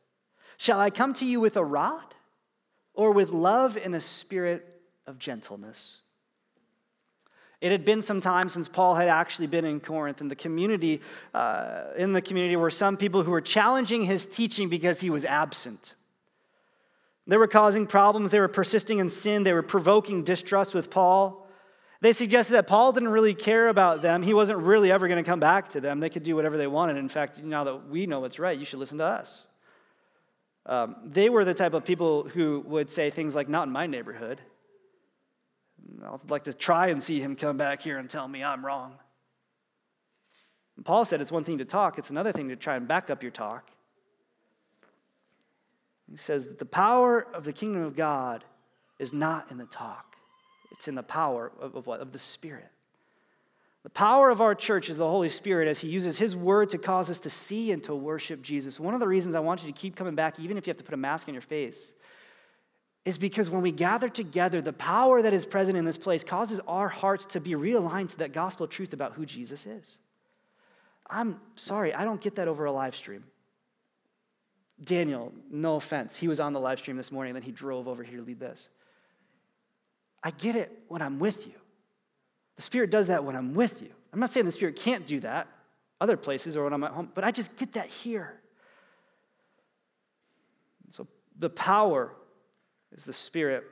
Shall 0.58 0.78
I 0.78 0.90
come 0.90 1.14
to 1.14 1.24
you 1.24 1.40
with 1.40 1.56
a 1.56 1.64
rod? 1.64 2.14
or 2.96 3.12
with 3.12 3.30
love 3.30 3.76
and 3.76 3.94
a 3.94 4.00
spirit 4.00 4.66
of 5.06 5.18
gentleness. 5.18 5.98
It 7.60 7.70
had 7.70 7.84
been 7.84 8.02
some 8.02 8.20
time 8.20 8.48
since 8.48 8.68
Paul 8.68 8.96
had 8.96 9.08
actually 9.08 9.46
been 9.46 9.64
in 9.64 9.80
Corinth, 9.80 10.20
and 10.20 10.30
the 10.30 10.36
community, 10.36 11.00
uh, 11.32 11.84
in 11.96 12.12
the 12.12 12.20
community, 12.20 12.56
were 12.56 12.70
some 12.70 12.96
people 12.96 13.22
who 13.22 13.30
were 13.30 13.40
challenging 13.40 14.02
his 14.02 14.26
teaching 14.26 14.68
because 14.68 15.00
he 15.00 15.10
was 15.10 15.24
absent. 15.24 15.94
They 17.26 17.36
were 17.36 17.48
causing 17.48 17.86
problems, 17.86 18.30
they 18.30 18.40
were 18.40 18.48
persisting 18.48 18.98
in 18.98 19.08
sin, 19.08 19.42
they 19.42 19.52
were 19.52 19.62
provoking 19.62 20.22
distrust 20.22 20.74
with 20.74 20.90
Paul. 20.90 21.45
They 22.06 22.12
suggested 22.12 22.52
that 22.52 22.68
Paul 22.68 22.92
didn't 22.92 23.08
really 23.08 23.34
care 23.34 23.66
about 23.66 24.00
them. 24.00 24.22
He 24.22 24.32
wasn't 24.32 24.60
really 24.60 24.92
ever 24.92 25.08
going 25.08 25.20
to 25.20 25.28
come 25.28 25.40
back 25.40 25.70
to 25.70 25.80
them. 25.80 25.98
They 25.98 26.08
could 26.08 26.22
do 26.22 26.36
whatever 26.36 26.56
they 26.56 26.68
wanted. 26.68 26.98
In 26.98 27.08
fact, 27.08 27.42
now 27.42 27.64
that 27.64 27.88
we 27.88 28.06
know 28.06 28.20
what's 28.20 28.38
right, 28.38 28.56
you 28.56 28.64
should 28.64 28.78
listen 28.78 28.98
to 28.98 29.04
us. 29.04 29.44
Um, 30.66 30.94
they 31.04 31.28
were 31.28 31.44
the 31.44 31.52
type 31.52 31.74
of 31.74 31.84
people 31.84 32.28
who 32.28 32.62
would 32.68 32.92
say 32.92 33.10
things 33.10 33.34
like, 33.34 33.48
Not 33.48 33.66
in 33.66 33.72
my 33.72 33.88
neighborhood. 33.88 34.40
I'd 36.00 36.30
like 36.30 36.44
to 36.44 36.54
try 36.54 36.90
and 36.90 37.02
see 37.02 37.18
him 37.18 37.34
come 37.34 37.56
back 37.56 37.82
here 37.82 37.98
and 37.98 38.08
tell 38.08 38.28
me 38.28 38.44
I'm 38.44 38.64
wrong. 38.64 38.94
And 40.76 40.84
Paul 40.84 41.04
said 41.04 41.20
it's 41.20 41.32
one 41.32 41.42
thing 41.42 41.58
to 41.58 41.64
talk, 41.64 41.98
it's 41.98 42.10
another 42.10 42.30
thing 42.30 42.50
to 42.50 42.56
try 42.56 42.76
and 42.76 42.86
back 42.86 43.10
up 43.10 43.20
your 43.20 43.32
talk. 43.32 43.68
He 46.08 46.16
says 46.16 46.44
that 46.44 46.60
the 46.60 46.66
power 46.66 47.26
of 47.34 47.42
the 47.42 47.52
kingdom 47.52 47.82
of 47.82 47.96
God 47.96 48.44
is 48.96 49.12
not 49.12 49.50
in 49.50 49.58
the 49.58 49.66
talk, 49.66 50.15
it's 50.76 50.88
in 50.88 50.94
the 50.94 51.02
power 51.02 51.50
of, 51.60 51.74
of 51.74 51.86
what? 51.86 52.00
Of 52.00 52.12
the 52.12 52.18
Spirit. 52.18 52.68
The 53.82 53.90
power 53.90 54.30
of 54.30 54.40
our 54.40 54.54
church 54.54 54.90
is 54.90 54.96
the 54.96 55.08
Holy 55.08 55.28
Spirit 55.28 55.68
as 55.68 55.80
He 55.80 55.88
uses 55.88 56.18
His 56.18 56.34
word 56.34 56.70
to 56.70 56.78
cause 56.78 57.08
us 57.08 57.20
to 57.20 57.30
see 57.30 57.70
and 57.70 57.82
to 57.84 57.94
worship 57.94 58.42
Jesus. 58.42 58.80
One 58.80 58.94
of 58.94 59.00
the 59.00 59.06
reasons 59.06 59.34
I 59.34 59.40
want 59.40 59.62
you 59.62 59.72
to 59.72 59.78
keep 59.78 59.94
coming 59.94 60.14
back, 60.14 60.40
even 60.40 60.56
if 60.56 60.66
you 60.66 60.70
have 60.70 60.78
to 60.78 60.84
put 60.84 60.94
a 60.94 60.98
mask 60.98 61.28
on 61.28 61.34
your 61.34 61.40
face, 61.40 61.94
is 63.04 63.16
because 63.16 63.48
when 63.48 63.62
we 63.62 63.70
gather 63.70 64.08
together, 64.08 64.60
the 64.60 64.72
power 64.72 65.22
that 65.22 65.32
is 65.32 65.46
present 65.46 65.78
in 65.78 65.84
this 65.84 65.96
place 65.96 66.24
causes 66.24 66.60
our 66.66 66.88
hearts 66.88 67.24
to 67.26 67.40
be 67.40 67.52
realigned 67.52 68.10
to 68.10 68.16
that 68.18 68.32
gospel 68.32 68.66
truth 68.66 68.92
about 68.92 69.12
who 69.12 69.24
Jesus 69.24 69.64
is. 69.64 69.98
I'm 71.08 71.40
sorry, 71.54 71.94
I 71.94 72.04
don't 72.04 72.20
get 72.20 72.34
that 72.34 72.48
over 72.48 72.64
a 72.64 72.72
live 72.72 72.96
stream. 72.96 73.22
Daniel, 74.82 75.32
no 75.48 75.76
offense, 75.76 76.16
he 76.16 76.26
was 76.26 76.40
on 76.40 76.52
the 76.52 76.60
live 76.60 76.80
stream 76.80 76.96
this 76.96 77.12
morning, 77.12 77.34
then 77.34 77.44
he 77.44 77.52
drove 77.52 77.86
over 77.86 78.02
here 78.02 78.18
to 78.18 78.24
lead 78.24 78.40
this. 78.40 78.68
I 80.26 80.30
get 80.30 80.56
it 80.56 80.76
when 80.88 81.02
I'm 81.02 81.20
with 81.20 81.46
you. 81.46 81.52
The 82.56 82.62
Spirit 82.62 82.90
does 82.90 83.06
that 83.06 83.22
when 83.22 83.36
I'm 83.36 83.54
with 83.54 83.80
you. 83.80 83.90
I'm 84.12 84.18
not 84.18 84.30
saying 84.30 84.44
the 84.44 84.50
Spirit 84.50 84.74
can't 84.74 85.06
do 85.06 85.20
that 85.20 85.46
other 86.00 86.16
places 86.16 86.56
or 86.56 86.64
when 86.64 86.72
I'm 86.72 86.82
at 86.82 86.90
home, 86.90 87.12
but 87.14 87.22
I 87.22 87.30
just 87.30 87.54
get 87.54 87.74
that 87.74 87.86
here. 87.86 88.34
So 90.90 91.06
the 91.38 91.48
power 91.48 92.12
is 92.96 93.04
the 93.04 93.12
Spirit. 93.12 93.62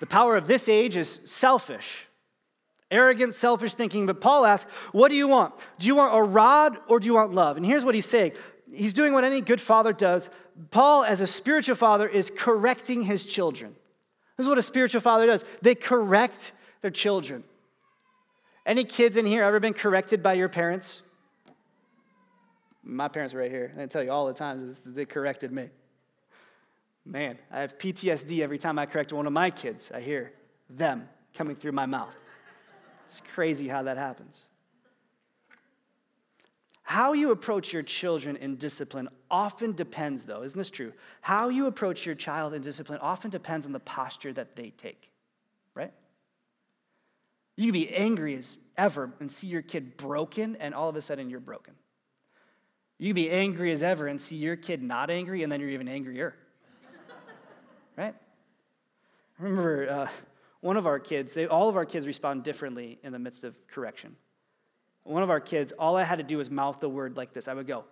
The 0.00 0.06
power 0.06 0.36
of 0.36 0.48
this 0.48 0.68
age 0.68 0.96
is 0.96 1.20
selfish, 1.24 2.08
arrogant, 2.90 3.36
selfish 3.36 3.74
thinking. 3.74 4.06
But 4.06 4.20
Paul 4.20 4.44
asks, 4.44 4.68
What 4.90 5.08
do 5.08 5.14
you 5.14 5.28
want? 5.28 5.54
Do 5.78 5.86
you 5.86 5.94
want 5.94 6.16
a 6.16 6.20
rod 6.20 6.78
or 6.88 6.98
do 6.98 7.06
you 7.06 7.14
want 7.14 7.32
love? 7.32 7.56
And 7.56 7.64
here's 7.64 7.84
what 7.84 7.94
he's 7.94 8.06
saying 8.06 8.32
He's 8.74 8.92
doing 8.92 9.12
what 9.12 9.22
any 9.22 9.40
good 9.40 9.60
father 9.60 9.92
does. 9.92 10.30
Paul, 10.72 11.04
as 11.04 11.20
a 11.20 11.28
spiritual 11.28 11.76
father, 11.76 12.08
is 12.08 12.28
correcting 12.34 13.02
his 13.02 13.24
children. 13.24 13.76
This 14.38 14.44
is 14.44 14.48
what 14.48 14.56
a 14.56 14.62
spiritual 14.62 15.00
father 15.00 15.26
does 15.26 15.44
they 15.60 15.74
correct 15.74 16.52
their 16.80 16.92
children. 16.92 17.42
Any 18.64 18.84
kids 18.84 19.16
in 19.16 19.26
here 19.26 19.42
ever 19.42 19.60
been 19.60 19.74
corrected 19.74 20.22
by 20.22 20.34
your 20.34 20.48
parents? 20.48 21.02
My 22.84 23.08
parents 23.08 23.34
are 23.34 23.38
right 23.38 23.50
here. 23.50 23.72
They 23.76 23.86
tell 23.88 24.02
you 24.02 24.12
all 24.12 24.26
the 24.26 24.32
time 24.32 24.76
they 24.86 25.04
corrected 25.04 25.50
me. 25.50 25.68
Man, 27.04 27.38
I 27.50 27.60
have 27.60 27.78
PTSD 27.78 28.40
every 28.40 28.58
time 28.58 28.78
I 28.78 28.86
correct 28.86 29.12
one 29.12 29.26
of 29.26 29.32
my 29.32 29.50
kids. 29.50 29.90
I 29.92 30.00
hear 30.00 30.32
them 30.70 31.08
coming 31.34 31.56
through 31.56 31.72
my 31.72 31.86
mouth. 31.86 32.14
It's 33.06 33.22
crazy 33.34 33.66
how 33.66 33.82
that 33.84 33.96
happens. 33.96 34.47
How 36.88 37.12
you 37.12 37.32
approach 37.32 37.70
your 37.70 37.82
children 37.82 38.36
in 38.36 38.56
discipline 38.56 39.10
often 39.30 39.72
depends, 39.72 40.24
though, 40.24 40.42
isn't 40.42 40.56
this 40.56 40.70
true? 40.70 40.94
How 41.20 41.50
you 41.50 41.66
approach 41.66 42.06
your 42.06 42.14
child 42.14 42.54
in 42.54 42.62
discipline 42.62 42.98
often 43.02 43.30
depends 43.30 43.66
on 43.66 43.72
the 43.72 43.78
posture 43.80 44.32
that 44.32 44.56
they 44.56 44.70
take, 44.70 45.10
right? 45.74 45.92
You 47.56 47.66
can 47.66 47.72
be 47.74 47.94
angry 47.94 48.36
as 48.36 48.56
ever 48.78 49.12
and 49.20 49.30
see 49.30 49.48
your 49.48 49.60
kid 49.60 49.98
broken, 49.98 50.56
and 50.56 50.74
all 50.74 50.88
of 50.88 50.96
a 50.96 51.02
sudden 51.02 51.28
you're 51.28 51.40
broken. 51.40 51.74
You 52.96 53.08
can 53.08 53.16
be 53.16 53.30
angry 53.30 53.70
as 53.72 53.82
ever 53.82 54.06
and 54.06 54.18
see 54.18 54.36
your 54.36 54.56
kid 54.56 54.82
not 54.82 55.10
angry, 55.10 55.42
and 55.42 55.52
then 55.52 55.60
you're 55.60 55.68
even 55.68 55.88
angrier. 55.88 56.36
right? 57.98 58.14
I 59.38 59.42
remember 59.42 59.90
uh, 59.90 60.08
one 60.62 60.78
of 60.78 60.86
our 60.86 60.98
kids, 60.98 61.34
they, 61.34 61.44
all 61.44 61.68
of 61.68 61.76
our 61.76 61.84
kids 61.84 62.06
respond 62.06 62.44
differently 62.44 62.98
in 63.02 63.12
the 63.12 63.18
midst 63.18 63.44
of 63.44 63.54
correction. 63.66 64.16
One 65.04 65.22
of 65.22 65.30
our 65.30 65.40
kids, 65.40 65.72
all 65.78 65.96
I 65.96 66.04
had 66.04 66.16
to 66.16 66.24
do 66.24 66.38
was 66.38 66.50
mouth 66.50 66.80
the 66.80 66.88
word 66.88 67.16
like 67.16 67.32
this. 67.32 67.48
I 67.48 67.54
would 67.54 67.66
go, 67.66 67.84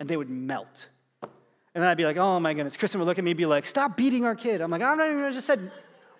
and 0.00 0.08
they 0.08 0.16
would 0.16 0.30
melt. 0.30 0.88
And 1.74 1.82
then 1.82 1.88
I'd 1.88 1.96
be 1.96 2.04
like, 2.04 2.16
oh 2.16 2.38
my 2.40 2.52
goodness. 2.54 2.76
Kristen 2.76 3.00
would 3.00 3.06
look 3.06 3.18
at 3.18 3.24
me 3.24 3.30
and 3.30 3.38
be 3.38 3.46
like, 3.46 3.64
stop 3.64 3.96
beating 3.96 4.24
our 4.24 4.34
kid. 4.34 4.60
I'm 4.60 4.70
like, 4.70 4.82
I'm 4.82 4.98
not 4.98 5.08
even, 5.08 5.22
I 5.22 5.30
just 5.30 5.46
said, 5.46 5.70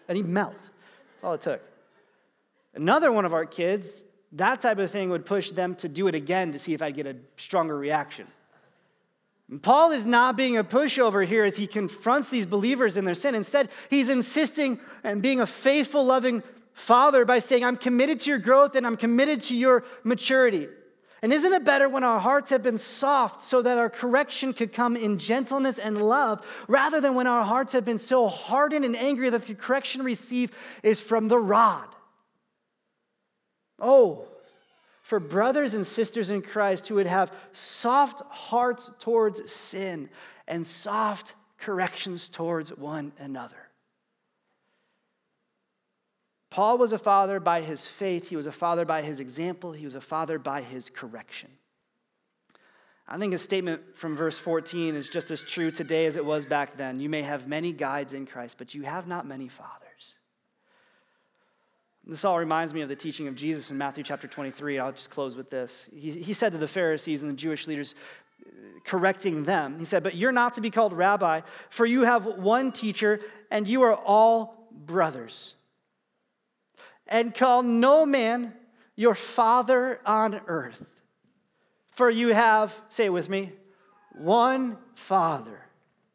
and 0.08 0.16
he'd 0.16 0.26
melt. 0.26 0.54
That's 0.58 1.24
all 1.24 1.34
it 1.34 1.40
took. 1.40 1.60
Another 2.74 3.12
one 3.12 3.24
of 3.24 3.34
our 3.34 3.44
kids, 3.44 4.02
that 4.32 4.60
type 4.62 4.78
of 4.78 4.90
thing 4.90 5.10
would 5.10 5.26
push 5.26 5.50
them 5.50 5.74
to 5.76 5.88
do 5.88 6.06
it 6.06 6.14
again 6.14 6.52
to 6.52 6.58
see 6.58 6.72
if 6.72 6.80
I'd 6.80 6.94
get 6.94 7.06
a 7.06 7.16
stronger 7.36 7.76
reaction. 7.76 8.26
And 9.50 9.62
Paul 9.62 9.92
is 9.92 10.06
not 10.06 10.36
being 10.36 10.56
a 10.56 10.64
pushover 10.64 11.26
here 11.26 11.44
as 11.44 11.58
he 11.58 11.66
confronts 11.66 12.30
these 12.30 12.46
believers 12.46 12.96
in 12.96 13.04
their 13.04 13.14
sin. 13.14 13.34
Instead, 13.34 13.68
he's 13.90 14.08
insisting 14.08 14.80
and 15.04 15.20
being 15.20 15.40
a 15.40 15.46
faithful, 15.46 16.02
loving 16.04 16.42
father 16.74 17.24
by 17.24 17.38
saying, 17.38 17.64
I'm 17.64 17.76
committed 17.76 18.20
to 18.20 18.30
your 18.30 18.38
growth 18.38 18.74
and 18.74 18.86
I'm 18.86 18.96
committed 18.96 19.40
to 19.42 19.56
your 19.56 19.84
maturity. 20.04 20.68
And 21.22 21.32
isn't 21.32 21.52
it 21.52 21.64
better 21.64 21.88
when 21.88 22.02
our 22.02 22.18
hearts 22.18 22.50
have 22.50 22.64
been 22.64 22.78
soft 22.78 23.42
so 23.42 23.62
that 23.62 23.78
our 23.78 23.88
correction 23.88 24.52
could 24.52 24.72
come 24.72 24.96
in 24.96 25.18
gentleness 25.18 25.78
and 25.78 26.02
love, 26.02 26.44
rather 26.66 27.00
than 27.00 27.14
when 27.14 27.28
our 27.28 27.44
hearts 27.44 27.72
have 27.74 27.84
been 27.84 27.98
so 27.98 28.26
hardened 28.26 28.84
and 28.84 28.96
angry 28.96 29.30
that 29.30 29.46
the 29.46 29.54
correction 29.54 30.02
received 30.02 30.52
is 30.82 31.00
from 31.00 31.28
the 31.28 31.38
rod? 31.38 31.86
Oh, 33.78 34.26
for 35.02 35.20
brothers 35.20 35.74
and 35.74 35.86
sisters 35.86 36.30
in 36.30 36.42
Christ 36.42 36.88
who 36.88 36.96
would 36.96 37.06
have 37.06 37.30
soft 37.52 38.22
hearts 38.28 38.90
towards 38.98 39.52
sin 39.52 40.08
and 40.48 40.66
soft 40.66 41.34
corrections 41.58 42.28
towards 42.28 42.76
one 42.76 43.12
another. 43.18 43.61
Paul 46.52 46.76
was 46.76 46.92
a 46.92 46.98
father 46.98 47.40
by 47.40 47.62
his 47.62 47.86
faith, 47.86 48.28
he 48.28 48.36
was 48.36 48.46
a 48.46 48.52
father 48.52 48.84
by 48.84 49.00
his 49.00 49.20
example, 49.20 49.72
he 49.72 49.86
was 49.86 49.94
a 49.94 50.02
father 50.02 50.38
by 50.38 50.60
his 50.60 50.90
correction. 50.90 51.48
I 53.08 53.16
think 53.16 53.32
a 53.32 53.38
statement 53.38 53.96
from 53.96 54.14
verse 54.14 54.38
14 54.38 54.94
is 54.94 55.08
just 55.08 55.30
as 55.30 55.42
true 55.42 55.70
today 55.70 56.04
as 56.04 56.16
it 56.18 56.24
was 56.24 56.44
back 56.44 56.76
then. 56.76 57.00
You 57.00 57.08
may 57.08 57.22
have 57.22 57.48
many 57.48 57.72
guides 57.72 58.12
in 58.12 58.26
Christ, 58.26 58.58
but 58.58 58.74
you 58.74 58.82
have 58.82 59.08
not 59.08 59.26
many 59.26 59.48
fathers. 59.48 60.14
This 62.06 62.22
all 62.22 62.38
reminds 62.38 62.74
me 62.74 62.82
of 62.82 62.90
the 62.90 62.96
teaching 62.96 63.28
of 63.28 63.34
Jesus 63.34 63.70
in 63.70 63.78
Matthew 63.78 64.04
chapter 64.04 64.28
23. 64.28 64.78
I'll 64.78 64.92
just 64.92 65.08
close 65.08 65.34
with 65.34 65.48
this. 65.48 65.88
He, 65.94 66.10
he 66.10 66.34
said 66.34 66.52
to 66.52 66.58
the 66.58 66.68
Pharisees 66.68 67.22
and 67.22 67.30
the 67.30 67.36
Jewish 67.36 67.66
leaders, 67.66 67.94
uh, 68.44 68.50
correcting 68.84 69.44
them, 69.44 69.78
He 69.78 69.86
said, 69.86 70.02
But 70.02 70.16
you're 70.16 70.32
not 70.32 70.52
to 70.54 70.60
be 70.60 70.70
called 70.70 70.92
rabbi, 70.92 71.40
for 71.70 71.86
you 71.86 72.02
have 72.02 72.26
one 72.26 72.72
teacher, 72.72 73.20
and 73.50 73.66
you 73.66 73.82
are 73.84 73.94
all 73.94 74.68
brothers. 74.70 75.54
And 77.06 77.34
call 77.34 77.62
no 77.62 78.06
man 78.06 78.54
your 78.96 79.14
father 79.14 80.00
on 80.04 80.40
earth, 80.46 80.84
for 81.90 82.08
you 82.08 82.28
have, 82.28 82.74
say 82.88 83.06
it 83.06 83.12
with 83.12 83.28
me, 83.28 83.52
one 84.12 84.78
Father 84.94 85.60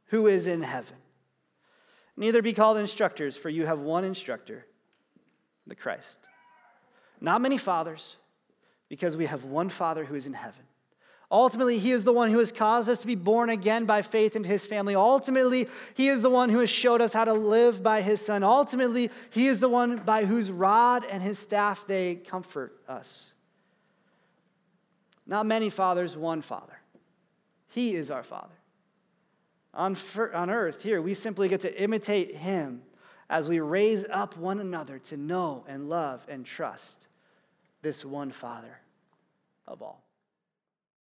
who 0.07 0.27
is 0.27 0.47
in 0.47 0.61
heaven. 0.61 0.95
Neither 2.15 2.41
be 2.41 2.53
called 2.53 2.77
instructors, 2.77 3.37
for 3.37 3.49
you 3.49 3.65
have 3.65 3.79
one 3.79 4.03
instructor 4.03 4.65
the 5.67 5.75
Christ. 5.75 6.17
Not 7.19 7.41
many 7.41 7.57
fathers, 7.57 8.15
because 8.89 9.17
we 9.17 9.25
have 9.25 9.43
one 9.43 9.69
Father 9.69 10.05
who 10.05 10.15
is 10.15 10.27
in 10.27 10.33
heaven. 10.33 10.66
Ultimately, 11.29 11.77
He 11.77 11.91
is 11.91 12.05
the 12.05 12.13
one 12.13 12.31
who 12.31 12.39
has 12.39 12.53
caused 12.53 12.89
us 12.89 12.99
to 12.99 13.07
be 13.07 13.15
born 13.15 13.49
again 13.49 13.85
by 13.85 14.01
faith 14.01 14.35
into 14.35 14.47
His 14.47 14.65
family. 14.65 14.95
Ultimately, 14.95 15.67
He 15.93 16.07
is 16.07 16.21
the 16.21 16.29
one 16.29 16.49
who 16.49 16.59
has 16.59 16.69
showed 16.69 17.01
us 17.01 17.11
how 17.11 17.25
to 17.25 17.33
live 17.33 17.83
by 17.83 18.01
His 18.01 18.25
Son. 18.25 18.43
Ultimately, 18.43 19.11
He 19.31 19.47
is 19.47 19.59
the 19.59 19.67
one 19.67 19.97
by 19.97 20.23
whose 20.23 20.49
rod 20.49 21.05
and 21.05 21.21
His 21.21 21.37
staff 21.37 21.85
they 21.85 22.15
comfort 22.15 22.81
us. 22.87 23.33
Not 25.25 25.45
many 25.45 25.69
fathers, 25.69 26.15
one 26.15 26.41
Father. 26.41 26.79
He 27.67 27.93
is 27.93 28.09
our 28.09 28.23
Father. 28.23 28.55
On, 29.73 29.97
on 30.33 30.49
earth, 30.49 30.81
here, 30.81 31.01
we 31.01 31.13
simply 31.13 31.49
get 31.49 31.61
to 31.61 31.81
imitate 31.81 32.37
Him 32.37 32.83
as 33.29 33.49
we 33.49 33.59
raise 33.59 34.05
up 34.09 34.37
one 34.37 34.61
another 34.61 34.97
to 34.99 35.17
know 35.17 35.65
and 35.67 35.89
love 35.89 36.25
and 36.29 36.45
trust 36.45 37.07
this 37.81 38.05
one 38.05 38.31
Father 38.31 38.79
of 39.67 39.81
all. 39.81 40.06